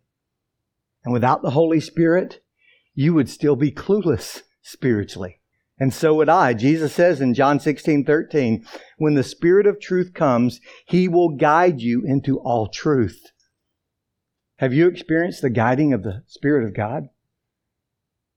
And 1.04 1.12
without 1.12 1.42
the 1.42 1.50
Holy 1.50 1.80
Spirit, 1.80 2.44
you 2.94 3.16
would 3.16 3.30
still 3.30 3.56
be 3.56 3.72
clueless 3.72 4.44
spiritually. 4.62 5.42
And 5.80 5.92
so 5.92 6.14
would 6.14 6.30
I. 6.30 6.54
Jesus 6.54 6.94
says 6.94 7.20
in 7.20 7.34
John 7.34 7.60
16, 7.60 8.06
13, 8.06 8.64
when 9.00 9.16
the 9.16 9.24
Spirit 9.24 9.66
of 9.66 9.82
truth 9.82 10.14
comes, 10.14 10.62
He 10.86 11.08
will 11.08 11.36
guide 11.36 11.82
you 11.82 12.04
into 12.06 12.38
all 12.38 12.68
truth. 12.68 13.20
Have 14.58 14.74
you 14.74 14.88
experienced 14.88 15.42
the 15.42 15.50
guiding 15.50 15.92
of 15.92 16.04
the 16.04 16.24
Spirit 16.28 16.66
of 16.66 16.74
God? 16.74 17.10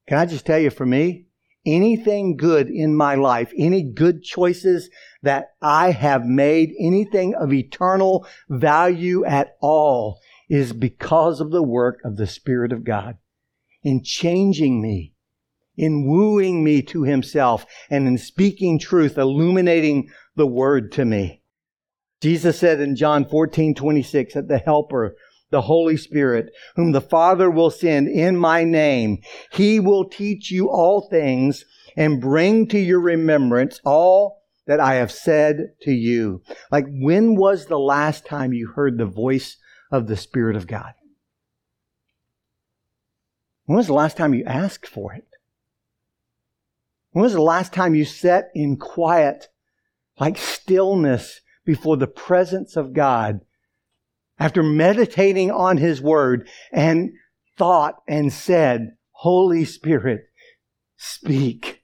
Can 0.09 0.19
I 0.19 0.27
just 0.27 0.45
tell 0.45 0.59
you, 0.59 0.71
for 0.71 0.87
me, 0.87 1.27
anything 1.65 2.37
good 2.37 2.69
in 2.69 2.97
my 2.97 3.15
life, 3.15 3.53
any 3.57 3.83
good 3.83 4.23
choices 4.23 4.91
that 5.23 5.51
I 5.63 5.93
have 5.93 6.25
made, 6.25 6.73
anything 6.81 7.35
of 7.35 7.53
eternal 7.53 8.27
value 8.49 9.25
at 9.25 9.57
all, 9.61 10.19
is 10.49 10.73
because 10.73 11.41
of 11.41 11.51
the 11.51 11.63
work 11.63 12.01
of 12.05 12.17
the 12.17 12.27
Spirit 12.27 12.73
of 12.73 12.85
God 12.85 13.19
in 13.83 14.03
changing 14.03 14.83
me, 14.83 15.15
in 15.77 16.07
wooing 16.07 16.65
me 16.65 16.83
to 16.83 17.05
Himself, 17.05 17.65
and 17.91 18.09
in 18.09 18.19
speaking 18.19 18.79
truth, 18.79 19.17
illuminating 19.17 20.09
the 20.35 20.47
Word 20.47 20.91
to 20.93 21.05
me. 21.05 21.43
Jesus 22.21 22.59
said 22.59 22.81
in 22.81 22.97
John 22.97 23.25
14, 23.25 23.75
26 23.75 24.35
that 24.35 24.49
the 24.49 24.59
Helper, 24.59 25.15
the 25.51 25.63
Holy 25.63 25.97
Spirit, 25.97 26.51
whom 26.77 26.93
the 26.93 27.01
Father 27.01 27.51
will 27.51 27.71
send 27.71 28.09
in 28.09 28.37
my 28.37 28.65
name. 28.65 29.19
He 29.53 29.81
will 29.81 30.05
teach 30.05 30.51
you 30.51 30.69
all 30.69 31.09
things 31.09 31.65
and 31.97 32.21
bring 32.21 32.67
to 32.69 32.79
your 32.79 33.01
remembrance 33.01 33.81
all 33.85 34.43
that 34.67 34.81
I 34.81 34.95
have 34.97 35.11
said 35.11 35.73
to 35.83 35.93
you. 35.93 36.43
Like, 36.71 36.85
when 36.89 37.37
was 37.37 37.67
the 37.67 37.79
last 37.79 38.27
time 38.27 38.53
you 38.53 38.69
heard 38.69 38.99
the 38.99 39.07
voice 39.07 39.57
of 39.91 40.07
the 40.07 40.17
Spirit 40.17 40.57
of 40.57 40.67
God? 40.67 40.93
When 43.65 43.77
was 43.77 43.87
the 43.87 43.95
last 43.95 44.17
time 44.17 44.35
you 44.35 44.45
asked 44.45 44.87
for 44.87 45.13
it? 45.15 45.27
When 47.13 47.23
was 47.23 47.33
the 47.33 47.43
last 47.43 47.73
time 47.73 47.95
you 47.95 48.05
sat 48.05 48.51
in 48.55 48.77
quiet, 48.77 49.49
like 50.21 50.37
stillness 50.37 51.41
before 51.65 51.97
the 51.97 52.07
presence 52.07 52.77
of 52.77 52.93
God 52.93 53.41
after 54.39 54.63
meditating 54.63 55.51
on 55.51 55.77
His 55.77 56.01
Word 56.01 56.49
and 56.73 57.13
thought 57.57 57.97
and 58.07 58.33
said, 58.33 58.97
Holy 59.13 59.65
Spirit, 59.65 60.23
speak. 60.97 61.83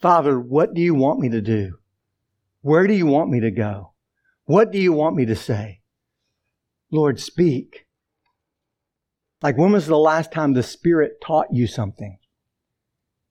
Father, 0.00 0.38
what 0.38 0.74
do 0.74 0.80
you 0.80 0.94
want 0.94 1.20
me 1.20 1.28
to 1.28 1.40
do? 1.40 1.78
Where 2.60 2.86
do 2.86 2.94
you 2.94 3.06
want 3.06 3.30
me 3.30 3.40
to 3.40 3.50
go? 3.50 3.92
What 4.44 4.72
do 4.72 4.78
you 4.78 4.92
want 4.92 5.16
me 5.16 5.26
to 5.26 5.36
say? 5.36 5.80
Lord, 6.90 7.20
speak. 7.20 7.86
Like, 9.42 9.56
when 9.56 9.72
was 9.72 9.86
the 9.86 9.96
last 9.96 10.32
time 10.32 10.52
the 10.52 10.62
Spirit 10.62 11.20
taught 11.22 11.48
you 11.52 11.66
something? 11.66 12.18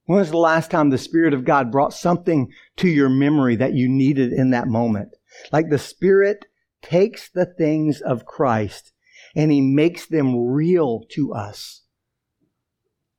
When 0.05 0.19
was 0.19 0.31
the 0.31 0.37
last 0.37 0.71
time 0.71 0.89
the 0.89 0.97
Spirit 0.97 1.33
of 1.33 1.43
God 1.43 1.71
brought 1.71 1.93
something 1.93 2.49
to 2.77 2.87
your 2.87 3.09
memory 3.09 3.57
that 3.57 3.73
you 3.73 3.89
needed 3.89 4.31
in 4.31 4.51
that 4.51 4.67
moment? 4.67 5.09
Like 5.51 5.69
the 5.69 5.77
Spirit 5.77 6.45
takes 6.89 7.29
the 7.29 7.45
things 7.45 8.01
of 8.01 8.25
Christ 8.25 8.93
and 9.35 9.51
he 9.51 9.61
makes 9.61 10.07
them 10.07 10.47
real 10.47 11.03
to 11.11 11.33
us. 11.33 11.83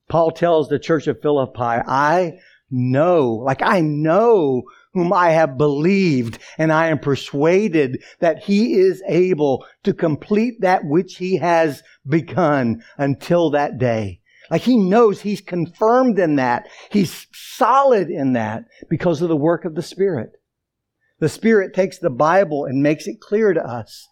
Paul 0.08 0.30
tells 0.30 0.68
the 0.68 0.78
church 0.78 1.06
of 1.06 1.20
Philippi, 1.20 1.60
I 1.60 2.38
know, 2.70 3.30
like 3.30 3.62
I 3.62 3.80
know 3.80 4.62
whom 4.94 5.12
I 5.12 5.30
have 5.30 5.58
believed, 5.58 6.38
and 6.56 6.72
I 6.72 6.88
am 6.88 6.98
persuaded 6.98 8.02
that 8.20 8.42
he 8.44 8.74
is 8.74 9.02
able 9.06 9.66
to 9.84 9.92
complete 9.92 10.62
that 10.62 10.84
which 10.84 11.16
he 11.16 11.36
has 11.36 11.82
begun 12.06 12.82
until 12.96 13.50
that 13.50 13.78
day. 13.78 14.20
Like 14.50 14.62
he 14.62 14.76
knows 14.78 15.20
he's 15.20 15.42
confirmed 15.42 16.18
in 16.18 16.36
that. 16.36 16.68
He's 16.90 17.26
solid 17.32 18.08
in 18.08 18.32
that 18.32 18.64
because 18.88 19.20
of 19.20 19.28
the 19.28 19.36
work 19.36 19.66
of 19.66 19.74
the 19.74 19.82
Spirit. 19.82 20.37
The 21.20 21.28
Spirit 21.28 21.74
takes 21.74 21.98
the 21.98 22.10
Bible 22.10 22.64
and 22.64 22.82
makes 22.82 23.06
it 23.06 23.20
clear 23.20 23.52
to 23.52 23.60
us 23.60 24.06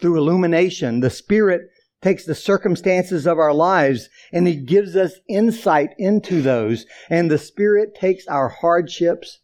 through 0.00 0.16
illumination. 0.16 1.00
The 1.00 1.10
Spirit 1.10 1.62
takes 2.00 2.24
the 2.24 2.34
circumstances 2.34 3.26
of 3.26 3.38
our 3.38 3.54
lives 3.54 4.08
and 4.32 4.46
He 4.46 4.56
gives 4.56 4.96
us 4.96 5.14
insight 5.28 5.90
into 5.98 6.42
those. 6.42 6.86
And 7.10 7.30
the 7.30 7.38
Spirit 7.38 7.94
takes 7.94 8.26
our 8.26 8.48
hardships 8.48 9.40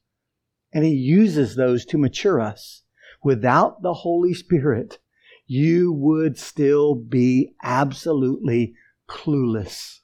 and 0.72 0.84
He 0.84 0.92
uses 0.92 1.56
those 1.56 1.84
to 1.86 1.98
mature 1.98 2.40
us. 2.40 2.82
Without 3.22 3.82
the 3.82 3.94
Holy 3.94 4.34
Spirit, 4.34 4.98
you 5.46 5.92
would 5.92 6.38
still 6.38 6.94
be 6.94 7.54
absolutely 7.62 8.74
clueless. 9.08 10.00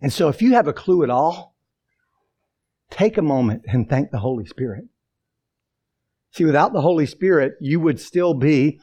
And 0.00 0.12
so 0.12 0.28
if 0.28 0.42
you 0.42 0.52
have 0.52 0.68
a 0.68 0.72
clue 0.72 1.02
at 1.02 1.10
all, 1.10 1.53
Take 2.90 3.18
a 3.18 3.22
moment 3.22 3.62
and 3.66 3.88
thank 3.88 4.10
the 4.10 4.18
Holy 4.18 4.46
Spirit. 4.46 4.84
See, 6.30 6.44
without 6.44 6.72
the 6.72 6.80
Holy 6.80 7.06
Spirit, 7.06 7.54
you 7.60 7.80
would 7.80 8.00
still 8.00 8.34
be 8.34 8.80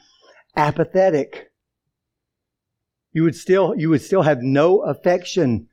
apathetic. 0.56 1.50
You 3.12 3.24
would 3.24 3.36
still, 3.36 3.74
you 3.76 3.90
would 3.90 4.02
still 4.02 4.22
have 4.22 4.42
no 4.42 4.80
affection 4.80 5.68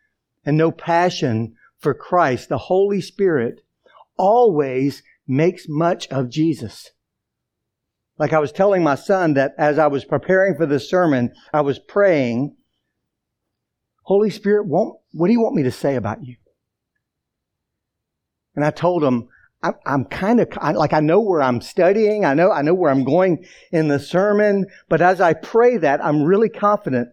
and 0.45 0.57
no 0.57 0.71
passion 0.71 1.55
for 1.77 1.93
Christ. 1.93 2.49
The 2.49 2.57
Holy 2.57 3.01
Spirit 3.01 3.61
always 4.17 5.03
makes 5.27 5.67
much 5.69 6.07
of 6.09 6.29
Jesus. 6.29 6.91
Like 8.17 8.33
I 8.33 8.39
was 8.39 8.51
telling 8.51 8.83
my 8.83 8.95
son 8.95 9.35
that 9.35 9.53
as 9.57 9.79
I 9.79 9.87
was 9.87 10.03
preparing 10.03 10.55
for 10.55 10.65
this 10.65 10.89
sermon, 10.89 11.31
I 11.53 11.61
was 11.61 11.79
praying, 11.79 12.57
Holy 14.03 14.29
Spirit, 14.29 14.67
what 14.67 14.97
do 15.15 15.31
you 15.31 15.39
want 15.39 15.55
me 15.55 15.63
to 15.63 15.71
say 15.71 15.95
about 15.95 16.25
you? 16.25 16.35
And 18.59 18.65
I 18.65 18.71
told 18.71 19.05
him, 19.05 19.29
I'm, 19.63 19.75
I'm 19.85 20.03
kind 20.03 20.41
of 20.41 20.49
like 20.75 20.91
I 20.91 20.99
know 20.99 21.21
where 21.21 21.41
I'm 21.41 21.61
studying. 21.61 22.25
I 22.25 22.33
know 22.33 22.51
I 22.51 22.61
know 22.61 22.73
where 22.73 22.91
I'm 22.91 23.05
going 23.05 23.45
in 23.71 23.87
the 23.87 23.99
sermon. 23.99 24.65
But 24.89 25.01
as 25.01 25.21
I 25.21 25.31
pray 25.31 25.77
that, 25.77 26.03
I'm 26.03 26.23
really 26.23 26.49
confident 26.49 27.07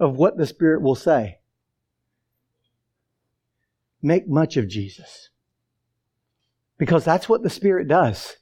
of 0.00 0.16
what 0.16 0.36
the 0.36 0.48
Spirit 0.48 0.82
will 0.82 0.96
say. 0.96 1.38
Make 4.02 4.28
much 4.28 4.56
of 4.56 4.66
Jesus, 4.66 5.28
because 6.76 7.04
that's 7.04 7.28
what 7.28 7.44
the 7.44 7.50
Spirit 7.50 7.86
does. 7.86 8.34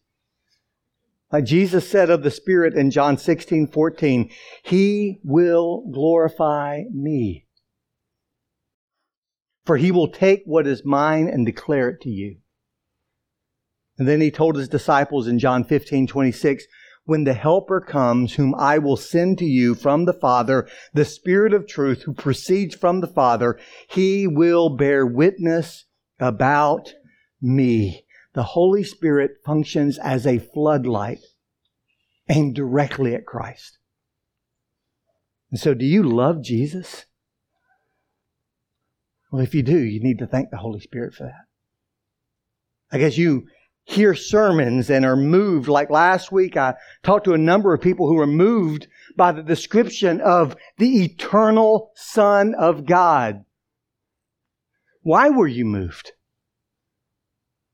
Like 1.31 1.45
Jesus 1.45 1.87
said 1.87 2.09
of 2.09 2.23
the 2.23 2.31
Spirit 2.31 2.73
in 2.73 2.91
John 2.91 3.19
16, 3.19 3.67
14, 3.67 4.31
He 4.63 5.21
will 5.23 5.87
glorify 5.93 6.85
me 6.91 7.45
for 9.69 9.77
he 9.77 9.93
will 9.93 10.09
take 10.09 10.45
what 10.47 10.67
is 10.67 10.83
mine 10.83 11.29
and 11.29 11.45
declare 11.45 11.91
it 11.91 12.01
to 12.01 12.09
you. 12.09 12.39
And 13.99 14.09
then 14.09 14.23
he 14.23 14.31
told 14.31 14.57
his 14.57 14.67
disciples 14.67 15.29
in 15.29 15.39
John 15.39 15.63
15, 15.63 16.07
26, 16.07 16.65
when 17.05 17.25
the 17.25 17.35
Helper 17.35 17.83
comes, 17.83 18.37
whom 18.37 18.55
I 18.55 18.79
will 18.79 18.97
send 18.97 19.37
to 19.39 19.45
you 19.45 19.75
from 19.75 20.07
the 20.07 20.15
Father, 20.15 20.67
the 20.95 21.05
Spirit 21.05 21.53
of 21.53 21.67
truth 21.67 22.05
who 22.05 22.15
proceeds 22.15 22.75
from 22.75 23.01
the 23.01 23.07
Father, 23.07 23.59
he 23.91 24.27
will 24.27 24.75
bear 24.75 25.05
witness 25.05 25.85
about 26.19 26.95
me. 27.39 28.07
The 28.33 28.45
Holy 28.45 28.83
Spirit 28.83 29.33
functions 29.45 29.99
as 29.99 30.27
a 30.27 30.39
floodlight 30.39 31.21
aimed 32.31 32.55
directly 32.55 33.15
at 33.15 33.27
Christ. 33.27 33.77
And 35.51 35.61
so, 35.61 35.75
do 35.75 35.85
you 35.85 36.03
love 36.03 36.43
Jesus? 36.43 37.05
Well, 39.31 39.43
if 39.43 39.55
you 39.55 39.63
do, 39.63 39.79
you 39.79 40.01
need 40.01 40.19
to 40.19 40.27
thank 40.27 40.51
the 40.51 40.57
Holy 40.57 40.81
Spirit 40.81 41.15
for 41.15 41.25
that. 41.25 41.45
I 42.91 42.99
guess 42.99 43.19
you 43.19 43.47
hear 43.85 44.15
sermons 44.15 44.91
and 44.91 45.05
are 45.05 45.17
moved. 45.17 45.69
Like 45.69 45.91
last 45.91 46.33
week, 46.33 46.57
I 46.57 46.75
talked 47.03 47.25
to 47.25 47.35
a 47.35 47.39
number 47.39 47.75
of 47.75 47.81
people 47.81 48.07
who 48.07 48.15
were 48.15 48.27
moved 48.27 48.87
by 49.17 49.33
the 49.33 49.43
description 49.43 50.21
of 50.21 50.57
the 50.79 51.05
eternal 51.05 51.91
Son 51.95 52.55
of 52.55 52.87
God. 52.87 53.45
Why 55.03 55.31
were 55.31 55.47
you 55.47 55.65
moved? 55.65 56.13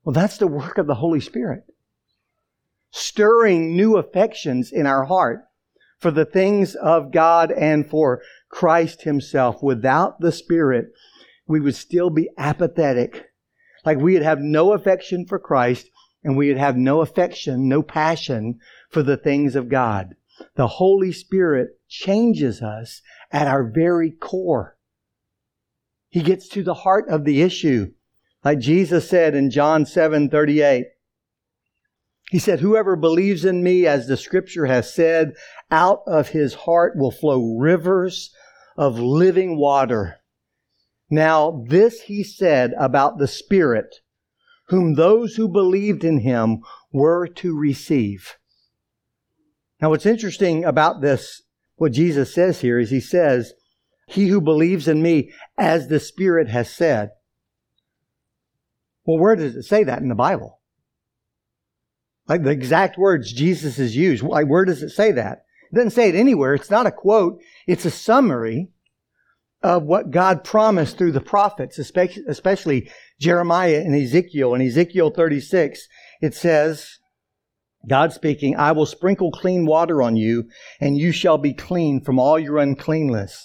Well, 0.03 0.13
that's 0.13 0.37
the 0.37 0.47
work 0.47 0.77
of 0.77 0.87
the 0.87 0.95
Holy 0.95 1.19
Spirit. 1.19 1.63
Stirring 2.91 3.75
new 3.75 3.97
affections 3.97 4.71
in 4.71 4.85
our 4.87 5.05
heart 5.05 5.45
for 5.99 6.11
the 6.11 6.25
things 6.25 6.75
of 6.75 7.11
God 7.11 7.51
and 7.51 7.89
for 7.89 8.21
Christ 8.47 9.01
Himself. 9.01 9.61
Without 9.61 10.21
the 10.21 10.31
Spirit, 10.31 10.93
we 11.47 11.59
would 11.59 11.75
still 11.75 12.09
be 12.09 12.29
apathetic. 12.37 13.31
Like 13.85 13.99
we 13.99 14.13
would 14.13 14.23
have 14.23 14.39
no 14.39 14.73
affection 14.73 15.25
for 15.25 15.39
Christ 15.39 15.89
and 16.23 16.35
we 16.35 16.47
would 16.47 16.57
have 16.57 16.75
no 16.75 17.01
affection, 17.01 17.69
no 17.69 17.83
passion 17.83 18.59
for 18.89 19.03
the 19.03 19.17
things 19.17 19.55
of 19.55 19.69
God. 19.69 20.15
The 20.55 20.67
Holy 20.67 21.11
Spirit 21.11 21.79
changes 21.87 22.61
us 22.61 23.01
at 23.31 23.47
our 23.47 23.63
very 23.63 24.11
core. 24.11 24.77
He 26.09 26.21
gets 26.21 26.47
to 26.49 26.63
the 26.63 26.73
heart 26.73 27.09
of 27.09 27.25
the 27.25 27.41
issue. 27.41 27.91
Like 28.43 28.59
Jesus 28.59 29.09
said 29.09 29.35
in 29.35 29.51
John 29.51 29.85
7 29.85 30.29
38, 30.29 30.87
he 32.31 32.39
said, 32.39 32.59
Whoever 32.59 32.95
believes 32.95 33.45
in 33.45 33.63
me, 33.63 33.85
as 33.85 34.07
the 34.07 34.17
scripture 34.17 34.65
has 34.65 34.91
said, 34.93 35.33
out 35.69 36.01
of 36.07 36.29
his 36.29 36.53
heart 36.53 36.97
will 36.97 37.11
flow 37.11 37.57
rivers 37.57 38.33
of 38.77 38.99
living 38.99 39.57
water. 39.57 40.19
Now, 41.09 41.63
this 41.67 42.01
he 42.01 42.23
said 42.23 42.73
about 42.79 43.17
the 43.17 43.27
Spirit, 43.27 43.97
whom 44.67 44.95
those 44.95 45.35
who 45.35 45.47
believed 45.47 46.03
in 46.03 46.19
him 46.19 46.61
were 46.91 47.27
to 47.27 47.57
receive. 47.57 48.37
Now, 49.81 49.89
what's 49.89 50.05
interesting 50.05 50.65
about 50.65 51.01
this, 51.01 51.43
what 51.75 51.91
Jesus 51.91 52.33
says 52.33 52.61
here, 52.61 52.79
is 52.79 52.89
he 52.89 52.99
says, 52.99 53.53
He 54.07 54.27
who 54.27 54.41
believes 54.41 54.87
in 54.87 55.01
me, 55.01 55.31
as 55.57 55.87
the 55.87 55.99
Spirit 55.99 56.49
has 56.49 56.69
said. 56.69 57.11
Well, 59.05 59.19
where 59.19 59.35
does 59.35 59.55
it 59.55 59.63
say 59.63 59.83
that 59.83 60.01
in 60.01 60.09
the 60.09 60.15
Bible? 60.15 60.59
Like 62.27 62.41
the 62.41 62.49
exact 62.49 62.97
words 62.97 63.31
Jesus 63.31 63.77
has 63.77 63.95
used. 63.95 64.23
Like, 64.23 64.47
where 64.47 64.65
does 64.65 64.81
it 64.81 64.89
say 64.89 65.11
that? 65.11 65.45
It 65.71 65.75
doesn't 65.75 65.91
say 65.91 66.09
it 66.09 66.15
anywhere. 66.15 66.55
It's 66.55 66.71
not 66.71 66.87
a 66.87 66.91
quote. 66.91 67.39
It's 67.67 67.85
a 67.85 67.91
summary 67.91 68.71
of 69.63 69.83
what 69.83 70.11
God 70.11 70.43
promised 70.43 70.97
through 70.97 71.13
the 71.13 71.21
prophets, 71.21 71.79
especially 71.79 72.91
Jeremiah 73.19 73.81
and 73.83 73.95
Ezekiel. 73.95 74.53
In 74.53 74.61
Ezekiel 74.61 75.09
36, 75.09 75.87
it 76.21 76.33
says, 76.33 76.99
God 77.87 78.13
speaking, 78.13 78.55
I 78.55 78.71
will 78.73 78.85
sprinkle 78.85 79.31
clean 79.31 79.65
water 79.65 80.01
on 80.01 80.15
you, 80.15 80.49
and 80.79 80.97
you 80.97 81.11
shall 81.11 81.37
be 81.37 81.53
clean 81.53 82.01
from 82.01 82.19
all 82.19 82.37
your 82.37 82.57
uncleanness. 82.57 83.43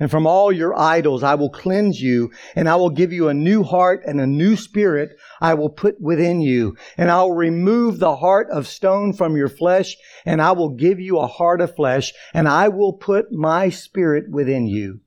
And 0.00 0.10
from 0.10 0.26
all 0.26 0.50
your 0.50 0.76
idols 0.76 1.22
I 1.22 1.36
will 1.36 1.50
cleanse 1.50 2.00
you, 2.00 2.32
and 2.56 2.68
I 2.68 2.74
will 2.74 2.90
give 2.90 3.12
you 3.12 3.28
a 3.28 3.34
new 3.34 3.62
heart 3.62 4.02
and 4.04 4.20
a 4.20 4.26
new 4.26 4.56
spirit 4.56 5.10
I 5.40 5.54
will 5.54 5.70
put 5.70 6.00
within 6.00 6.40
you. 6.40 6.76
And 6.96 7.12
I 7.12 7.22
will 7.22 7.34
remove 7.34 8.00
the 8.00 8.16
heart 8.16 8.48
of 8.50 8.66
stone 8.66 9.12
from 9.12 9.36
your 9.36 9.48
flesh, 9.48 9.96
and 10.26 10.42
I 10.42 10.50
will 10.50 10.70
give 10.70 10.98
you 10.98 11.18
a 11.18 11.28
heart 11.28 11.60
of 11.60 11.76
flesh, 11.76 12.12
and 12.32 12.48
I 12.48 12.68
will 12.68 12.94
put 12.94 13.30
my 13.30 13.68
spirit 13.68 14.24
within 14.30 14.66
you 14.66 15.00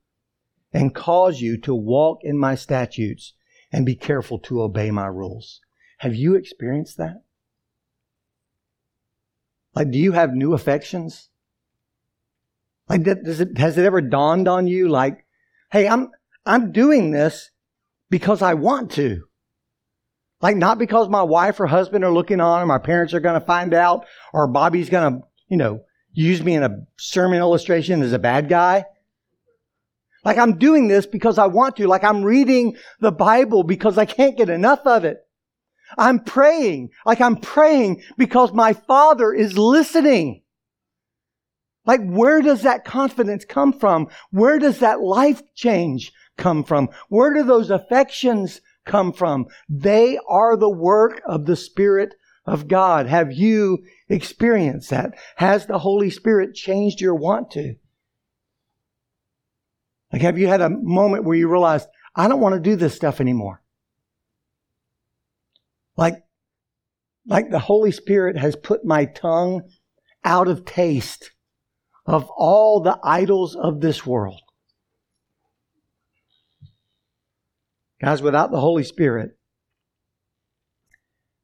and 0.72 0.94
cause 0.94 1.40
you 1.40 1.56
to 1.58 1.74
walk 1.74 2.20
in 2.22 2.38
my 2.38 2.54
statutes 2.54 3.34
and 3.72 3.86
be 3.86 3.94
careful 3.94 4.38
to 4.38 4.62
obey 4.62 4.90
my 4.90 5.06
rules. 5.06 5.60
Have 5.98 6.14
you 6.14 6.34
experienced 6.34 6.96
that? 6.98 7.22
Like, 9.74 9.90
do 9.90 9.98
you 9.98 10.12
have 10.12 10.32
new 10.32 10.54
affections? 10.54 11.28
Like, 12.88 13.02
does 13.02 13.40
it, 13.40 13.58
has 13.58 13.76
it 13.76 13.84
ever 13.84 14.00
dawned 14.00 14.48
on 14.48 14.66
you, 14.66 14.88
like, 14.88 15.26
hey, 15.70 15.86
I'm, 15.86 16.10
I'm 16.46 16.72
doing 16.72 17.10
this 17.10 17.50
because 18.10 18.40
I 18.40 18.54
want 18.54 18.90
to. 18.92 19.24
Like, 20.40 20.56
not 20.56 20.78
because 20.78 21.08
my 21.08 21.22
wife 21.22 21.60
or 21.60 21.66
husband 21.66 22.04
are 22.04 22.12
looking 22.12 22.40
on, 22.40 22.62
or 22.62 22.66
my 22.66 22.78
parents 22.78 23.12
are 23.12 23.20
going 23.20 23.38
to 23.38 23.46
find 23.46 23.74
out, 23.74 24.06
or 24.32 24.46
Bobby's 24.46 24.88
going 24.88 25.12
to, 25.12 25.26
you 25.48 25.56
know, 25.56 25.80
use 26.12 26.42
me 26.42 26.54
in 26.54 26.62
a 26.62 26.86
sermon 26.96 27.38
illustration 27.38 28.02
as 28.02 28.12
a 28.12 28.18
bad 28.18 28.48
guy. 28.48 28.84
Like 30.28 30.36
I'm 30.36 30.58
doing 30.58 30.88
this 30.88 31.06
because 31.06 31.38
I 31.38 31.46
want 31.46 31.76
to. 31.76 31.88
Like 31.88 32.04
I'm 32.04 32.22
reading 32.22 32.76
the 33.00 33.10
Bible 33.10 33.62
because 33.62 33.96
I 33.96 34.04
can't 34.04 34.36
get 34.36 34.50
enough 34.50 34.80
of 34.84 35.06
it. 35.06 35.16
I'm 35.96 36.20
praying. 36.22 36.90
Like 37.06 37.22
I'm 37.22 37.36
praying 37.36 38.02
because 38.18 38.52
my 38.52 38.74
Father 38.74 39.32
is 39.32 39.56
listening. 39.56 40.42
Like 41.86 42.02
where 42.04 42.42
does 42.42 42.60
that 42.60 42.84
confidence 42.84 43.46
come 43.46 43.72
from? 43.72 44.08
Where 44.30 44.58
does 44.58 44.80
that 44.80 45.00
life 45.00 45.40
change 45.54 46.12
come 46.36 46.62
from? 46.62 46.90
Where 47.08 47.32
do 47.32 47.42
those 47.42 47.70
affections 47.70 48.60
come 48.84 49.14
from? 49.14 49.46
They 49.66 50.18
are 50.28 50.58
the 50.58 50.68
work 50.68 51.22
of 51.24 51.46
the 51.46 51.56
Spirit 51.56 52.16
of 52.44 52.68
God. 52.68 53.06
Have 53.06 53.32
you 53.32 53.78
experienced 54.10 54.90
that? 54.90 55.14
Has 55.36 55.64
the 55.64 55.78
Holy 55.78 56.10
Spirit 56.10 56.54
changed 56.54 57.00
your 57.00 57.14
want 57.14 57.50
to? 57.52 57.76
Like, 60.12 60.22
have 60.22 60.38
you 60.38 60.48
had 60.48 60.60
a 60.60 60.70
moment 60.70 61.24
where 61.24 61.36
you 61.36 61.48
realized, 61.48 61.88
I 62.14 62.28
don't 62.28 62.40
want 62.40 62.54
to 62.54 62.60
do 62.60 62.76
this 62.76 62.94
stuff 62.94 63.20
anymore? 63.20 63.62
Like, 65.96 66.14
like 67.26 67.50
the 67.50 67.58
Holy 67.58 67.92
Spirit 67.92 68.38
has 68.38 68.56
put 68.56 68.84
my 68.84 69.04
tongue 69.04 69.68
out 70.24 70.48
of 70.48 70.64
taste 70.64 71.30
of 72.06 72.30
all 72.36 72.80
the 72.80 72.98
idols 73.02 73.54
of 73.54 73.80
this 73.80 74.06
world. 74.06 74.40
Guys, 78.00 78.22
without 78.22 78.50
the 78.50 78.60
Holy 78.60 78.84
Spirit, 78.84 79.32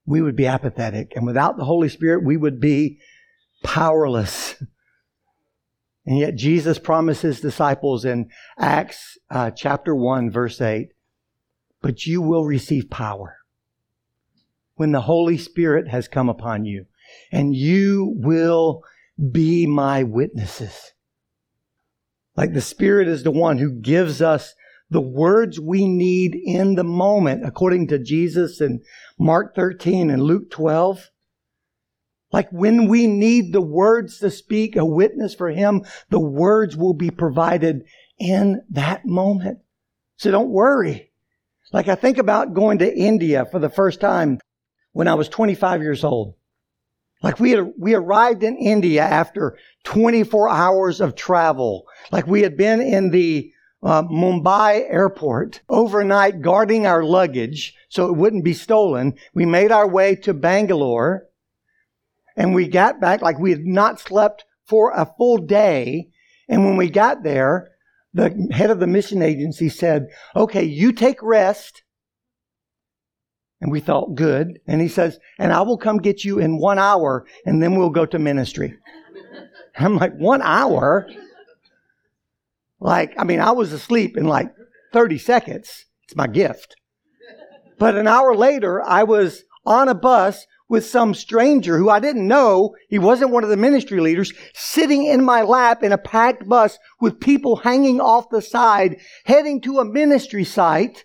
we 0.07 0.23
would 0.23 0.37
be 0.37 0.47
apathetic. 0.47 1.13
And 1.17 1.27
without 1.27 1.57
the 1.57 1.65
Holy 1.65 1.89
Spirit, 1.89 2.25
we 2.25 2.37
would 2.37 2.61
be 2.61 3.01
powerless. 3.63 4.63
And 6.07 6.19
yet 6.19 6.37
Jesus 6.37 6.79
promises 6.79 7.41
disciples 7.41 8.05
in 8.05 8.29
Acts 8.59 9.17
uh, 9.31 9.51
chapter 9.51 9.95
1, 9.95 10.31
verse 10.31 10.61
8, 10.61 10.89
but 11.81 12.05
you 12.07 12.21
will 12.21 12.45
receive 12.45 12.91
power 12.91 13.39
when 14.75 14.93
the 14.93 15.03
Holy 15.03 15.39
Spirit 15.39 15.89
has 15.89 16.09
come 16.09 16.29
upon 16.29 16.65
you, 16.65 16.87
and 17.33 17.55
you 17.55 18.13
will 18.17 18.83
be 19.31 19.67
my 19.67 20.03
witnesses. 20.03 20.93
Like 22.37 22.53
the 22.53 22.61
Spirit 22.61 23.09
is 23.09 23.23
the 23.23 23.31
one 23.31 23.59
who 23.59 23.81
gives 23.81 24.21
us 24.21 24.55
the 24.91 25.01
words 25.01 25.59
we 25.59 25.87
need 25.87 26.35
in 26.45 26.75
the 26.75 26.85
moment, 26.85 27.47
according 27.47 27.89
to 27.89 27.99
Jesus 27.99 28.61
in 28.61 28.83
Mark 29.19 29.55
13 29.55 30.11
and 30.11 30.23
Luke 30.23 30.51
12. 30.51 31.11
Like 32.35 32.51
when 32.51 32.89
we 32.89 33.07
need 33.07 33.53
the 33.53 33.61
words 33.61 34.19
to 34.19 34.29
speak 34.29 34.75
a 34.75 34.85
witness 34.85 35.37
for 35.37 35.51
Him, 35.51 35.85
the 36.11 36.19
words 36.19 36.77
will 36.77 36.93
be 36.93 37.11
provided 37.11 37.85
in 38.19 38.61
that 38.71 39.07
moment. 39.07 39.61
So 40.17 40.33
don't 40.33 40.51
worry. 40.51 41.13
Like 41.73 41.87
I 41.87 41.95
think 41.95 42.19
about 42.19 42.53
going 42.53 42.79
to 42.79 42.93
India 42.93 43.47
for 43.47 43.61
the 43.61 43.69
first 43.69 44.01
time 44.01 44.41
when 44.91 45.07
I 45.07 45.15
was 45.15 45.29
25 45.29 45.81
years 45.81 46.03
old. 46.03 46.35
Like 47.23 47.39
we 47.39 47.53
had, 47.53 47.73
we 47.79 47.95
arrived 47.95 48.43
in 48.43 48.57
India 48.57 49.05
after 49.05 49.57
24 49.85 50.51
hours 50.51 51.01
of 51.01 51.15
travel. 51.15 51.87
Like 52.11 52.27
we 52.27 52.43
had 52.43 52.57
been 52.57 52.81
in 52.81 53.13
the 53.13 53.53
uh, 53.81 54.03
Mumbai 54.03 54.91
airport 54.91 55.61
overnight 55.69 56.43
guarding 56.43 56.85
our 56.85 57.05
luggage 57.05 57.77
so 57.89 58.07
it 58.07 58.17
wouldn't 58.17 58.43
be 58.43 58.55
stolen. 58.55 59.15
We 59.35 59.47
made 59.47 59.71
our 59.71 59.89
way 59.89 60.17
to 60.17 60.35
Bangalore 60.35 61.29
and 62.37 62.55
we 62.55 62.69
got 62.69 63.01
back 63.01 63.23
like 63.23 63.39
we 63.39 63.51
had 63.51 63.65
not 63.65 64.01
slept 64.01 64.45
for 64.67 64.93
a 64.93 65.13
full 65.19 65.39
day. 65.39 66.09
And 66.49 66.65
when 66.65 66.77
we 66.77 66.91
got 66.91 67.23
there, 67.23 67.71
the 68.13 68.49
head 68.53 68.71
of 68.71 68.81
the 68.81 68.87
mission 68.87 69.23
agency 69.23 69.69
said, 69.69 70.09
okay, 70.35 70.65
you 70.65 70.93
take 70.93 71.23
rest. 71.23 71.83
And 73.61 73.71
we 73.73 73.81
thought, 73.81 74.15
good. 74.15 74.59
And 74.67 74.81
he 74.81 74.89
says, 74.89 75.19
and 75.39 75.53
I 75.53 75.63
will 75.63 75.79
come 75.79 75.99
get 75.99 76.25
you 76.25 76.39
in 76.39 76.59
one 76.59 76.79
hour 76.79 77.27
and 77.47 77.63
then 77.63 77.77
we'll 77.77 77.91
go 77.91 78.07
to 78.07 78.19
ministry. 78.19 78.77
I'm 79.77 79.97
like, 79.97 80.15
one 80.17 80.43
hour? 80.43 81.09
Like, 82.79 83.15
I 83.19 83.25
mean, 83.25 83.41
I 83.41 83.53
was 83.53 83.73
asleep 83.73 84.17
in 84.17 84.27
like 84.27 84.53
30 84.93 85.19
seconds. 85.19 85.87
It's 86.05 86.17
my 86.17 86.27
gift. 86.27 86.77
But 87.79 87.97
an 87.97 88.07
hour 88.07 88.37
later, 88.37 88.83
I 88.83 89.05
was 89.05 89.45
on 89.65 89.89
a 89.89 89.95
bus 89.95 90.47
with 90.69 90.87
some 90.87 91.15
stranger 91.15 91.79
who 91.79 91.91
I 91.91 92.01
didn't 92.01 92.27
know, 92.27 92.75
he 92.89 92.99
wasn't 92.99 93.31
one 93.31 93.45
of 93.45 93.51
the 93.51 93.57
ministry 93.57 94.01
leaders, 94.01 94.33
sitting 94.55 95.05
in 95.05 95.25
my 95.25 95.43
lap 95.43 95.83
in 95.83 95.93
a 95.93 95.99
packed 95.99 96.49
bus 96.49 96.79
with 97.01 97.21
people 97.21 97.57
hanging 97.57 98.01
off 98.01 98.31
the 98.31 98.41
side, 98.41 98.99
heading 99.27 99.61
to 99.63 99.79
a 99.79 99.85
ministry 99.85 100.45
site, 100.45 101.05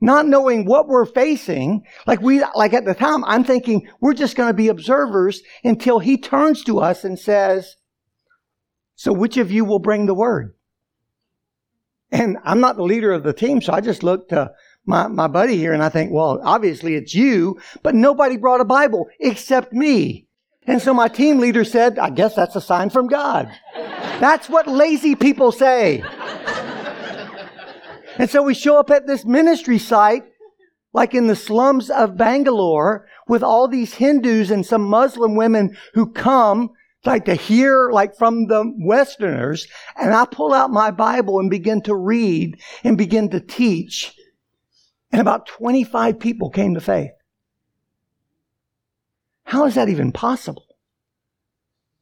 not 0.00 0.26
knowing 0.26 0.64
what 0.64 0.88
we're 0.88 1.06
facing. 1.06 1.82
Like 2.06 2.20
we, 2.20 2.44
like 2.54 2.74
at 2.74 2.84
the 2.84 2.94
time, 2.94 3.24
I'm 3.24 3.44
thinking 3.44 3.88
we're 4.00 4.14
just 4.14 4.36
going 4.36 4.48
to 4.48 4.54
be 4.54 4.68
observers 4.68 5.42
until 5.64 5.98
he 5.98 6.16
turns 6.16 6.62
to 6.64 6.80
us 6.80 7.04
and 7.04 7.18
says, 7.18 7.76
so 8.94 9.12
which 9.12 9.36
of 9.36 9.50
you 9.50 9.64
will 9.64 9.80
bring 9.80 10.06
the 10.06 10.14
word? 10.14 10.54
And 12.12 12.36
I'm 12.44 12.60
not 12.60 12.76
the 12.76 12.82
leader 12.82 13.10
of 13.10 13.22
the 13.22 13.32
team, 13.32 13.62
so 13.62 13.72
I 13.72 13.80
just 13.80 14.02
looked 14.02 14.30
to 14.30 14.52
my, 14.84 15.06
my 15.06 15.28
buddy 15.28 15.56
here 15.56 15.72
and 15.72 15.82
I 15.82 15.88
think, 15.88 16.10
well, 16.10 16.40
obviously 16.42 16.94
it's 16.94 17.14
you, 17.14 17.60
but 17.82 17.94
nobody 17.94 18.36
brought 18.36 18.60
a 18.60 18.64
Bible 18.64 19.08
except 19.20 19.72
me. 19.72 20.26
And 20.66 20.80
so 20.80 20.94
my 20.94 21.08
team 21.08 21.38
leader 21.38 21.64
said, 21.64 21.98
I 21.98 22.10
guess 22.10 22.34
that's 22.34 22.56
a 22.56 22.60
sign 22.60 22.90
from 22.90 23.08
God. 23.08 23.52
That's 23.74 24.48
what 24.48 24.68
lazy 24.68 25.16
people 25.16 25.50
say. 25.50 26.04
and 28.18 28.30
so 28.30 28.42
we 28.42 28.54
show 28.54 28.78
up 28.78 28.90
at 28.90 29.06
this 29.06 29.24
ministry 29.24 29.78
site, 29.78 30.24
like 30.92 31.14
in 31.14 31.26
the 31.26 31.36
slums 31.36 31.90
of 31.90 32.16
Bangalore, 32.16 33.06
with 33.26 33.42
all 33.42 33.66
these 33.66 33.94
Hindus 33.94 34.50
and 34.50 34.64
some 34.64 34.82
Muslim 34.82 35.34
women 35.34 35.76
who 35.94 36.12
come 36.12 36.70
like 37.04 37.24
to 37.24 37.34
hear 37.34 37.90
like 37.90 38.16
from 38.16 38.46
the 38.46 38.72
Westerners. 38.78 39.66
And 39.96 40.14
I 40.14 40.24
pull 40.26 40.52
out 40.52 40.70
my 40.70 40.92
Bible 40.92 41.40
and 41.40 41.50
begin 41.50 41.82
to 41.82 41.94
read 41.94 42.60
and 42.84 42.96
begin 42.96 43.30
to 43.30 43.40
teach. 43.40 44.14
And 45.12 45.20
about 45.20 45.46
25 45.46 46.18
people 46.18 46.50
came 46.50 46.74
to 46.74 46.80
faith. 46.80 47.12
How 49.44 49.66
is 49.66 49.74
that 49.74 49.90
even 49.90 50.10
possible? 50.10 50.66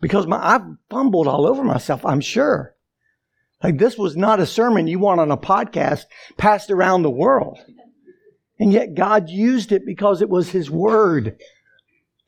Because 0.01 0.27
my, 0.27 0.39
I've 0.55 0.63
fumbled 0.89 1.27
all 1.27 1.47
over 1.47 1.65
myself, 1.65 2.07
I'm 2.07 2.21
sure. 2.21 2.75
Like 3.63 3.79
this 3.79 3.99
was 3.99 4.17
not 4.17 4.41
a 4.41 4.47
sermon 4.47 4.87
you 4.87 5.01
want 5.01 5.21
on 5.21 5.31
a 5.31 5.37
podcast 5.37 6.05
passed 6.39 6.71
around 6.71 7.03
the 7.03 7.11
world. 7.11 7.59
And 8.59 8.73
yet 8.73 8.95
God 8.95 9.29
used 9.29 9.73
it 9.73 9.85
because 9.85 10.23
it 10.23 10.29
was 10.29 10.51
His 10.51 10.71
Word. 10.71 11.39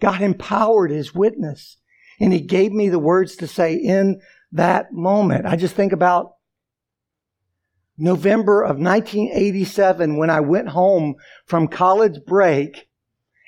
God 0.00 0.20
empowered 0.20 0.90
His 0.90 1.14
witness. 1.14 1.76
And 2.18 2.32
He 2.32 2.40
gave 2.40 2.72
me 2.72 2.88
the 2.88 2.98
words 2.98 3.36
to 3.36 3.46
say 3.46 3.74
in 3.74 4.20
that 4.50 4.92
moment. 4.92 5.46
I 5.46 5.56
just 5.56 5.74
think 5.74 5.92
about 5.92 6.32
November 7.98 8.62
of 8.62 8.78
1987 8.78 10.16
when 10.16 10.30
I 10.30 10.40
went 10.40 10.68
home 10.68 11.16
from 11.46 11.68
college 11.68 12.24
break 12.26 12.88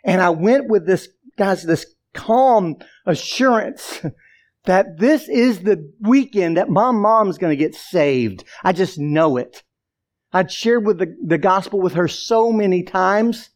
and 0.05 0.21
I 0.21 0.31
went 0.31 0.69
with 0.69 0.87
this, 0.87 1.09
guys, 1.37 1.63
this 1.63 1.87
calm 2.13 2.77
assurance 3.07 4.03
that 4.65 4.99
this 4.99 5.29
is 5.29 5.61
the 5.61 5.93
weekend 6.01 6.57
that 6.57 6.69
my 6.69 6.91
mom's 6.91 7.39
going 7.39 7.51
to 7.51 7.57
get 7.57 7.75
saved. 7.75 8.45
I 8.63 8.73
just 8.73 8.99
know 8.99 9.37
it. 9.37 9.63
I'd 10.33 10.51
shared 10.51 10.85
with 10.85 10.99
the, 10.99 11.17
the 11.25 11.39
gospel 11.39 11.81
with 11.81 11.95
her 11.95 12.09
so 12.09 12.51
many 12.53 12.83
times, 12.83 13.51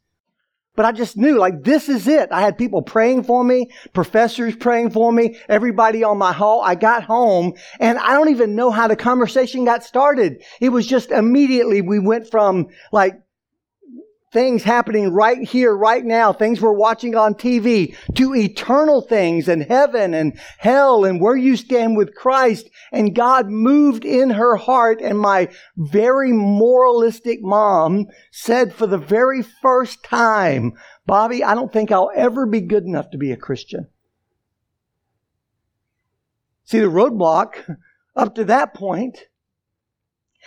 but 0.79 0.87
I 0.87 0.93
just 0.93 1.16
knew 1.16 1.41
like 1.41 1.64
this 1.64 1.89
is 1.89 2.07
it. 2.07 2.29
I 2.31 2.41
had 2.41 2.57
people 2.57 2.83
praying 2.83 3.24
for 3.24 3.43
me, 3.43 3.66
professors 3.95 4.55
praying 4.55 4.93
for 4.93 5.11
me, 5.11 5.37
everybody 5.49 6.05
on 6.05 6.18
my 6.18 6.33
hall. 6.33 6.62
I 6.64 6.76
got 6.76 7.03
home 7.03 7.55
and 7.81 7.99
I 7.99 8.12
don't 8.12 8.29
even 8.29 8.55
know 8.55 8.70
how 8.70 8.87
the 8.87 8.95
conversation 8.95 9.64
got 9.64 9.83
started. 9.83 10.41
It 10.61 10.68
was 10.68 10.87
just 10.87 11.11
immediately 11.11 11.83
we 11.83 11.99
went 11.99 12.31
from 12.31 12.68
like 12.93 13.14
things 14.33 14.62
happening 14.62 15.12
right 15.12 15.43
here, 15.43 15.74
right 15.74 16.05
now, 16.05 16.33
things 16.33 16.61
we're 16.61 16.72
watching 16.72 17.16
on 17.16 17.35
TV, 17.35 17.97
to 18.14 18.35
eternal 18.35 19.01
things 19.01 19.49
and 19.49 19.62
heaven 19.62 20.14
and 20.14 20.39
hell 20.59 21.05
and 21.05 21.20
where 21.20 21.37
you 21.37 21.57
stand 21.57 21.97
with 21.97 22.14
Christ. 22.14 22.68
And 22.93 23.14
God 23.14 23.49
moved 23.49 24.05
in 24.05 24.31
her 24.31 24.57
heart. 24.57 25.01
And 25.01 25.18
my 25.18 25.49
very 25.76 26.33
moralistic 26.33 27.43
mom 27.43 28.07
said 28.31 28.74
for 28.74 28.87
the 28.87 28.99
very 28.99 29.43
first 29.43 30.03
time, 30.05 30.74
Bobby, 31.07 31.43
I 31.43 31.55
don't 31.55 31.72
think 31.72 31.91
I'll 31.91 32.11
ever 32.14 32.47
be 32.47 32.61
good 32.61 32.85
enough 32.85 33.11
to 33.11 33.18
be 33.18 33.33
a 33.33 33.37
Christian. 33.37 33.89
See, 36.64 36.81
the 36.81 36.87
roadblock 36.87 37.79
up 38.14 38.35
to 38.35 38.45
that 38.45 38.74
point 38.74 39.20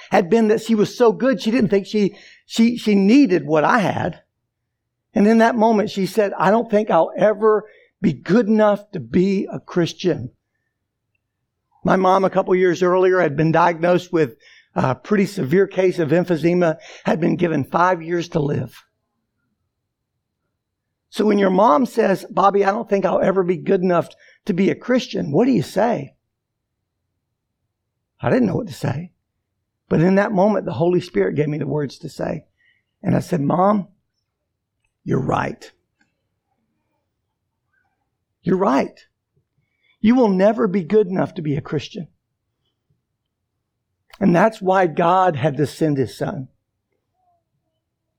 had 0.09 0.29
been 0.29 0.49
that 0.49 0.61
she 0.61 0.75
was 0.75 0.95
so 0.95 1.11
good, 1.11 1.41
she 1.41 1.51
didn't 1.51 1.69
think 1.69 1.87
she, 1.87 2.15
she, 2.51 2.75
she 2.75 2.95
needed 2.95 3.45
what 3.45 3.63
I 3.63 3.79
had. 3.79 4.23
And 5.13 5.25
in 5.25 5.37
that 5.37 5.55
moment, 5.55 5.89
she 5.89 6.05
said, 6.05 6.33
I 6.37 6.51
don't 6.51 6.69
think 6.69 6.89
I'll 6.89 7.13
ever 7.17 7.63
be 8.01 8.11
good 8.11 8.47
enough 8.47 8.91
to 8.91 8.99
be 8.99 9.47
a 9.49 9.57
Christian. 9.57 10.31
My 11.85 11.95
mom, 11.95 12.25
a 12.25 12.29
couple 12.29 12.53
years 12.53 12.83
earlier, 12.83 13.21
had 13.21 13.37
been 13.37 13.53
diagnosed 13.53 14.11
with 14.11 14.35
a 14.75 14.95
pretty 14.95 15.27
severe 15.27 15.65
case 15.65 15.97
of 15.97 16.09
emphysema, 16.09 16.75
had 17.05 17.21
been 17.21 17.37
given 17.37 17.63
five 17.63 18.01
years 18.01 18.27
to 18.29 18.41
live. 18.41 18.83
So 21.09 21.25
when 21.25 21.37
your 21.37 21.51
mom 21.51 21.85
says, 21.85 22.25
Bobby, 22.29 22.65
I 22.65 22.71
don't 22.71 22.89
think 22.89 23.05
I'll 23.05 23.21
ever 23.21 23.43
be 23.43 23.55
good 23.55 23.81
enough 23.81 24.09
to 24.43 24.53
be 24.53 24.69
a 24.69 24.75
Christian, 24.75 25.31
what 25.31 25.45
do 25.45 25.51
you 25.53 25.63
say? 25.63 26.15
I 28.19 28.29
didn't 28.29 28.47
know 28.47 28.57
what 28.57 28.67
to 28.67 28.73
say. 28.73 29.13
But 29.91 29.99
in 29.99 30.15
that 30.15 30.31
moment, 30.31 30.65
the 30.65 30.71
Holy 30.71 31.01
Spirit 31.01 31.35
gave 31.35 31.49
me 31.49 31.57
the 31.57 31.67
words 31.67 31.97
to 31.97 32.07
say. 32.07 32.45
And 33.03 33.13
I 33.13 33.19
said, 33.19 33.41
Mom, 33.41 33.89
you're 35.03 35.19
right. 35.19 35.69
You're 38.41 38.55
right. 38.55 38.97
You 39.99 40.15
will 40.15 40.29
never 40.29 40.69
be 40.69 40.85
good 40.85 41.07
enough 41.07 41.33
to 41.33 41.41
be 41.41 41.57
a 41.57 41.61
Christian. 41.61 42.07
And 44.17 44.33
that's 44.33 44.61
why 44.61 44.87
God 44.87 45.35
had 45.35 45.57
to 45.57 45.67
send 45.67 45.97
his 45.97 46.17
son. 46.17 46.47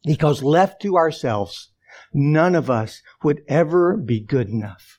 Because 0.05 0.43
left 0.43 0.83
to 0.83 0.99
ourselves, 0.99 1.71
none 2.13 2.55
of 2.55 2.69
us 2.69 3.01
would 3.25 3.41
ever 3.49 3.97
be 3.97 4.21
good 4.21 4.51
enough. 4.51 4.99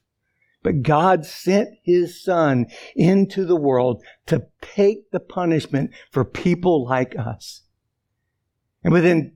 But 0.64 0.82
God 0.82 1.26
sent 1.26 1.70
his 1.84 2.24
son 2.24 2.68
into 2.96 3.46
the 3.46 3.56
world 3.56 4.02
to 4.28 4.48
take 4.62 5.12
the 5.12 5.20
punishment 5.20 5.92
for 6.10 6.24
people 6.24 6.86
like 6.86 7.18
us. 7.20 7.64
And 8.84 8.94
within 8.94 9.34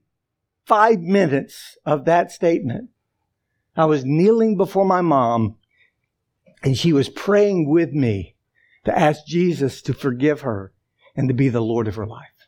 five 0.65 1.01
minutes 1.01 1.77
of 1.85 2.05
that 2.05 2.31
statement, 2.31 2.89
I 3.75 3.85
was 3.85 4.05
kneeling 4.05 4.57
before 4.57 4.85
my 4.85 5.01
mom 5.01 5.57
and 6.63 6.77
she 6.77 6.93
was 6.93 7.09
praying 7.09 7.69
with 7.69 7.91
me 7.91 8.35
to 8.85 8.97
ask 8.97 9.25
Jesus 9.25 9.81
to 9.83 9.93
forgive 9.93 10.41
her 10.41 10.73
and 11.15 11.27
to 11.27 11.33
be 11.33 11.49
the 11.49 11.61
Lord 11.61 11.87
of 11.87 11.95
her 11.95 12.07
life. 12.07 12.47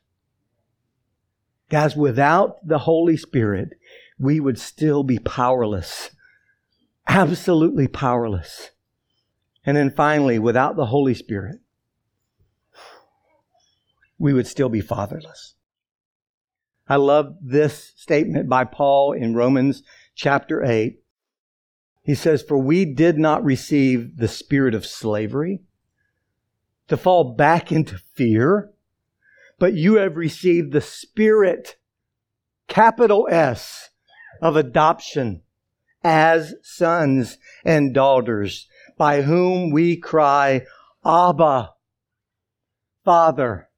Guys, 1.70 1.96
without 1.96 2.66
the 2.68 2.80
Holy 2.80 3.18
Spirit, 3.18 3.70
we 4.18 4.40
would 4.40 4.58
still 4.58 5.04
be 5.04 5.20
powerless 5.20 6.12
absolutely 7.10 7.88
powerless. 7.88 8.70
And 9.66 9.76
then 9.76 9.90
finally, 9.90 10.40
without 10.40 10.76
the 10.76 10.86
Holy 10.86 11.16
Spirit, 11.16 11.58
we 14.18 14.32
would 14.32 14.48
still 14.48 14.70
be 14.70 14.82
fatherless. 14.82 15.56
I 16.88 16.96
love 16.96 17.36
this 17.42 17.94
statement 17.96 18.48
by 18.48 18.64
Paul 18.64 19.14
in 19.14 19.36
Romans 19.36 19.84
chapter 20.16 20.64
8. 20.64 21.00
He 22.04 22.16
says, 22.16 22.42
For 22.42 22.58
we 22.58 22.86
did 22.86 23.18
not 23.18 23.44
receive 23.44 24.18
the 24.18 24.28
spirit 24.28 24.74
of 24.74 24.86
slavery 24.86 25.62
to 26.88 26.98
fall 26.98 27.36
back 27.36 27.72
into 27.72 28.00
fear, 28.14 28.72
but 29.60 29.74
you 29.74 29.96
have 29.96 30.16
received 30.16 30.72
the 30.72 30.82
spirit, 30.82 31.78
capital 32.68 33.28
S, 33.30 33.90
of 34.42 34.56
adoption 34.56 35.42
as 36.04 36.56
sons 36.62 37.38
and 37.64 37.94
daughters, 37.94 38.68
by 38.98 39.22
whom 39.22 39.72
we 39.72 39.98
cry, 39.98 40.66
Abba, 41.06 41.72
Father. 43.04 43.70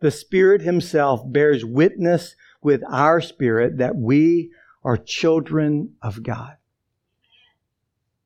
The 0.00 0.10
Spirit 0.10 0.62
Himself 0.62 1.20
bears 1.24 1.64
witness 1.64 2.34
with 2.62 2.82
our 2.88 3.20
spirit 3.20 3.78
that 3.78 3.96
we 3.96 4.50
are 4.84 4.96
children 4.96 5.94
of 6.02 6.22
God. 6.22 6.56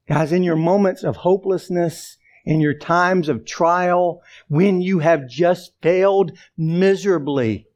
Guys, 0.09 0.33
in 0.33 0.43
your 0.43 0.57
moments 0.57 1.03
of 1.03 1.17
hopelessness, 1.17 2.17
in 2.45 2.61
your 2.61 2.75
times 2.75 3.29
of 3.29 3.45
trial, 3.45 4.23
when 4.49 4.81
you 4.81 5.01
have 5.01 5.29
just 5.29 5.73
failed 5.83 6.33
miserably, 6.57 7.67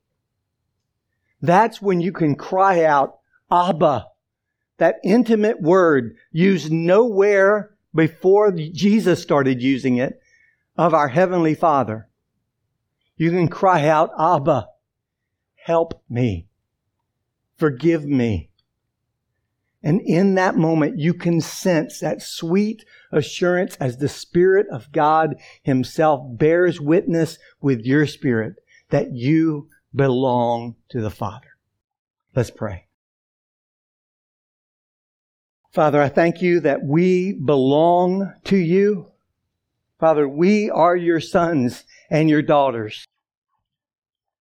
that's 1.42 1.82
when 1.82 2.00
you 2.00 2.12
can 2.12 2.36
cry 2.36 2.84
out, 2.84 3.18
Abba, 3.50 4.06
that 4.80 4.96
intimate 5.04 5.60
word 5.60 6.16
used 6.32 6.72
nowhere 6.72 7.70
before 7.94 8.50
Jesus 8.50 9.22
started 9.22 9.62
using 9.62 9.98
it 9.98 10.20
of 10.76 10.94
our 10.94 11.08
Heavenly 11.08 11.54
Father. 11.54 12.08
You 13.16 13.30
can 13.30 13.48
cry 13.48 13.86
out, 13.86 14.10
Abba, 14.18 14.68
help 15.66 16.02
me, 16.08 16.48
forgive 17.56 18.06
me. 18.06 18.48
And 19.82 20.00
in 20.02 20.34
that 20.34 20.56
moment, 20.56 20.98
you 20.98 21.14
can 21.14 21.40
sense 21.40 22.00
that 22.00 22.22
sweet 22.22 22.84
assurance 23.12 23.76
as 23.76 23.98
the 23.98 24.08
Spirit 24.08 24.66
of 24.70 24.92
God 24.92 25.36
Himself 25.62 26.22
bears 26.38 26.80
witness 26.80 27.38
with 27.60 27.80
your 27.80 28.06
spirit 28.06 28.56
that 28.90 29.12
you 29.12 29.68
belong 29.94 30.76
to 30.90 31.00
the 31.00 31.10
Father. 31.10 31.48
Let's 32.34 32.50
pray. 32.50 32.89
Father, 35.72 36.02
I 36.02 36.08
thank 36.08 36.42
you 36.42 36.60
that 36.60 36.84
we 36.84 37.32
belong 37.32 38.32
to 38.44 38.56
you. 38.56 39.06
Father, 40.00 40.28
we 40.28 40.68
are 40.68 40.96
your 40.96 41.20
sons 41.20 41.84
and 42.10 42.28
your 42.28 42.42
daughters. 42.42 43.04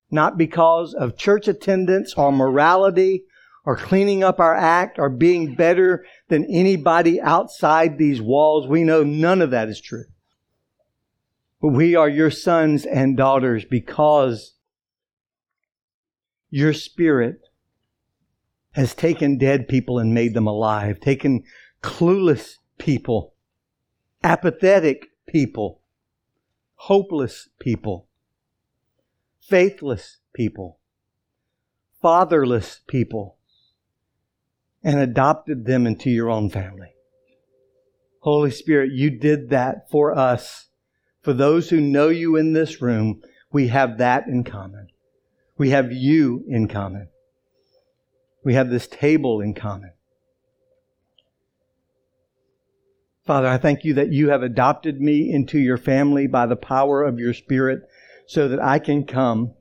Not 0.10 0.38
because 0.40 0.96
of 0.96 1.18
church 1.18 1.48
attendance 1.48 2.16
or 2.16 2.32
morality 2.32 3.26
or 3.64 3.76
cleaning 3.78 4.24
up 4.24 4.40
our 4.40 4.56
act 4.56 4.98
or 4.98 5.10
being 5.10 5.54
better 5.54 6.04
than 6.30 6.46
anybody 6.46 7.22
outside 7.22 8.00
these 8.00 8.20
walls. 8.20 8.68
We 8.68 8.84
know 8.84 9.04
none 9.04 9.44
of 9.44 9.52
that 9.52 9.70
is 9.70 9.80
true. 9.80 10.06
But 11.62 11.74
we 11.74 11.94
are 11.94 12.10
your 12.10 12.32
sons 12.32 12.86
and 12.86 13.16
daughters 13.16 13.66
because 13.66 14.56
your 16.50 16.74
spirit 16.74 17.49
has 18.74 18.94
taken 18.94 19.38
dead 19.38 19.68
people 19.68 20.00
and 20.00 20.14
made 20.14 20.34
them 20.34 20.48
alive, 20.48 21.00
taken 21.00 21.44
clueless 21.82 22.58
people, 22.78 23.34
apathetic 24.24 25.08
people, 25.28 25.82
hopeless 26.76 27.50
people, 27.60 28.08
faithless 29.42 30.18
people, 30.34 30.80
fatherless 32.02 32.82
people, 32.88 33.38
and 34.84 35.00
adopted 35.00 35.66
them 35.66 35.86
into 35.86 36.10
your 36.10 36.30
own 36.30 36.50
family. 36.50 36.94
Holy 38.22 38.52
Spirit, 38.52 38.92
you 38.94 39.10
did 39.10 39.50
that 39.50 39.90
for 39.90 40.18
us. 40.18 40.68
For 41.22 41.34
those 41.34 41.70
who 41.70 41.82
know 41.82 42.10
you 42.10 42.36
in 42.36 42.54
this 42.54 42.82
room, 42.82 43.22
we 43.52 43.68
have 43.70 43.98
that 43.98 44.28
in 44.28 44.44
common. 44.44 44.88
We 45.58 45.72
have 45.72 45.92
you 45.92 46.46
in 46.48 46.68
common. 46.68 47.10
We 48.44 48.54
have 48.54 48.70
this 48.70 48.88
table 48.88 49.42
in 49.42 49.54
common. 49.54 49.92
Father, 53.26 53.48
I 53.48 53.58
thank 53.58 53.84
you 53.84 53.94
that 53.94 54.12
you 54.12 54.30
have 54.30 54.42
adopted 54.42 55.00
me 55.00 55.32
into 55.32 55.60
your 55.60 55.78
family 55.78 56.26
by 56.26 56.48
the 56.48 56.56
power 56.56 57.04
of 57.04 57.20
your 57.20 57.34
Spirit 57.34 57.82
so 58.26 58.48
that 58.48 58.60
I 58.60 58.80
can 58.80 59.06
come 59.06 59.54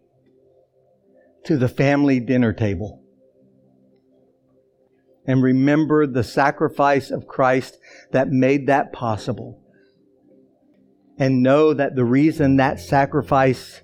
to 1.45 1.57
the 1.57 1.69
family 1.69 2.21
dinner 2.21 2.53
table 2.53 3.03
and 5.29 5.43
remember 5.43 6.07
the 6.07 6.25
sacrifice 6.25 7.11
of 7.11 7.29
Christ 7.29 7.79
that 8.13 8.31
made 8.31 8.67
that 8.67 8.95
possible. 8.95 9.63
And 11.19 11.43
know 11.43 11.75
that 11.75 11.95
the 11.95 12.05
reason 12.07 12.57
that 12.57 12.81
sacrifice 12.81 13.83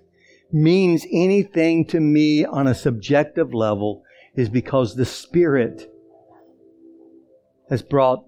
means 0.51 1.05
anything 1.13 1.85
to 1.89 2.01
me 2.01 2.47
on 2.47 2.67
a 2.67 2.75
subjective 2.75 3.53
level 3.53 4.04
is 4.35 4.49
because 4.49 4.95
the 4.95 5.05
Spirit 5.05 5.91
has 7.71 7.83
brought 7.83 8.25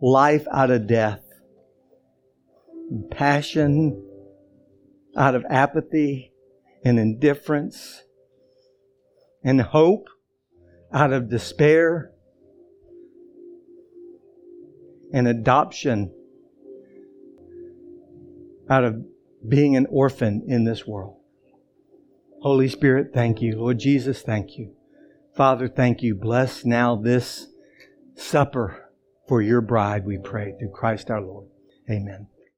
life 0.00 0.46
out 0.52 0.70
of 0.70 0.86
death, 0.86 1.22
passion 3.10 4.04
out 5.16 5.34
of 5.34 5.44
apathy 5.50 6.32
and 6.84 6.98
indifference, 6.98 8.02
and 9.44 9.60
hope 9.60 10.08
out 10.92 11.12
of 11.12 11.28
despair, 11.28 12.12
and 15.12 15.26
adoption 15.26 16.12
out 18.68 18.84
of 18.84 19.04
being 19.46 19.76
an 19.76 19.86
orphan 19.90 20.44
in 20.46 20.64
this 20.64 20.86
world. 20.86 21.16
Holy 22.42 22.68
Spirit, 22.68 23.10
thank 23.12 23.42
you. 23.42 23.56
Lord 23.58 23.78
Jesus, 23.78 24.22
thank 24.22 24.56
you. 24.56 24.74
Father, 25.40 25.68
thank 25.68 26.02
you. 26.02 26.14
Bless 26.14 26.66
now 26.66 26.96
this 26.96 27.46
supper 28.14 28.90
for 29.26 29.40
your 29.40 29.62
bride, 29.62 30.04
we 30.04 30.18
pray, 30.18 30.52
through 30.58 30.68
Christ 30.68 31.10
our 31.10 31.22
Lord. 31.22 31.46
Amen. 31.90 32.26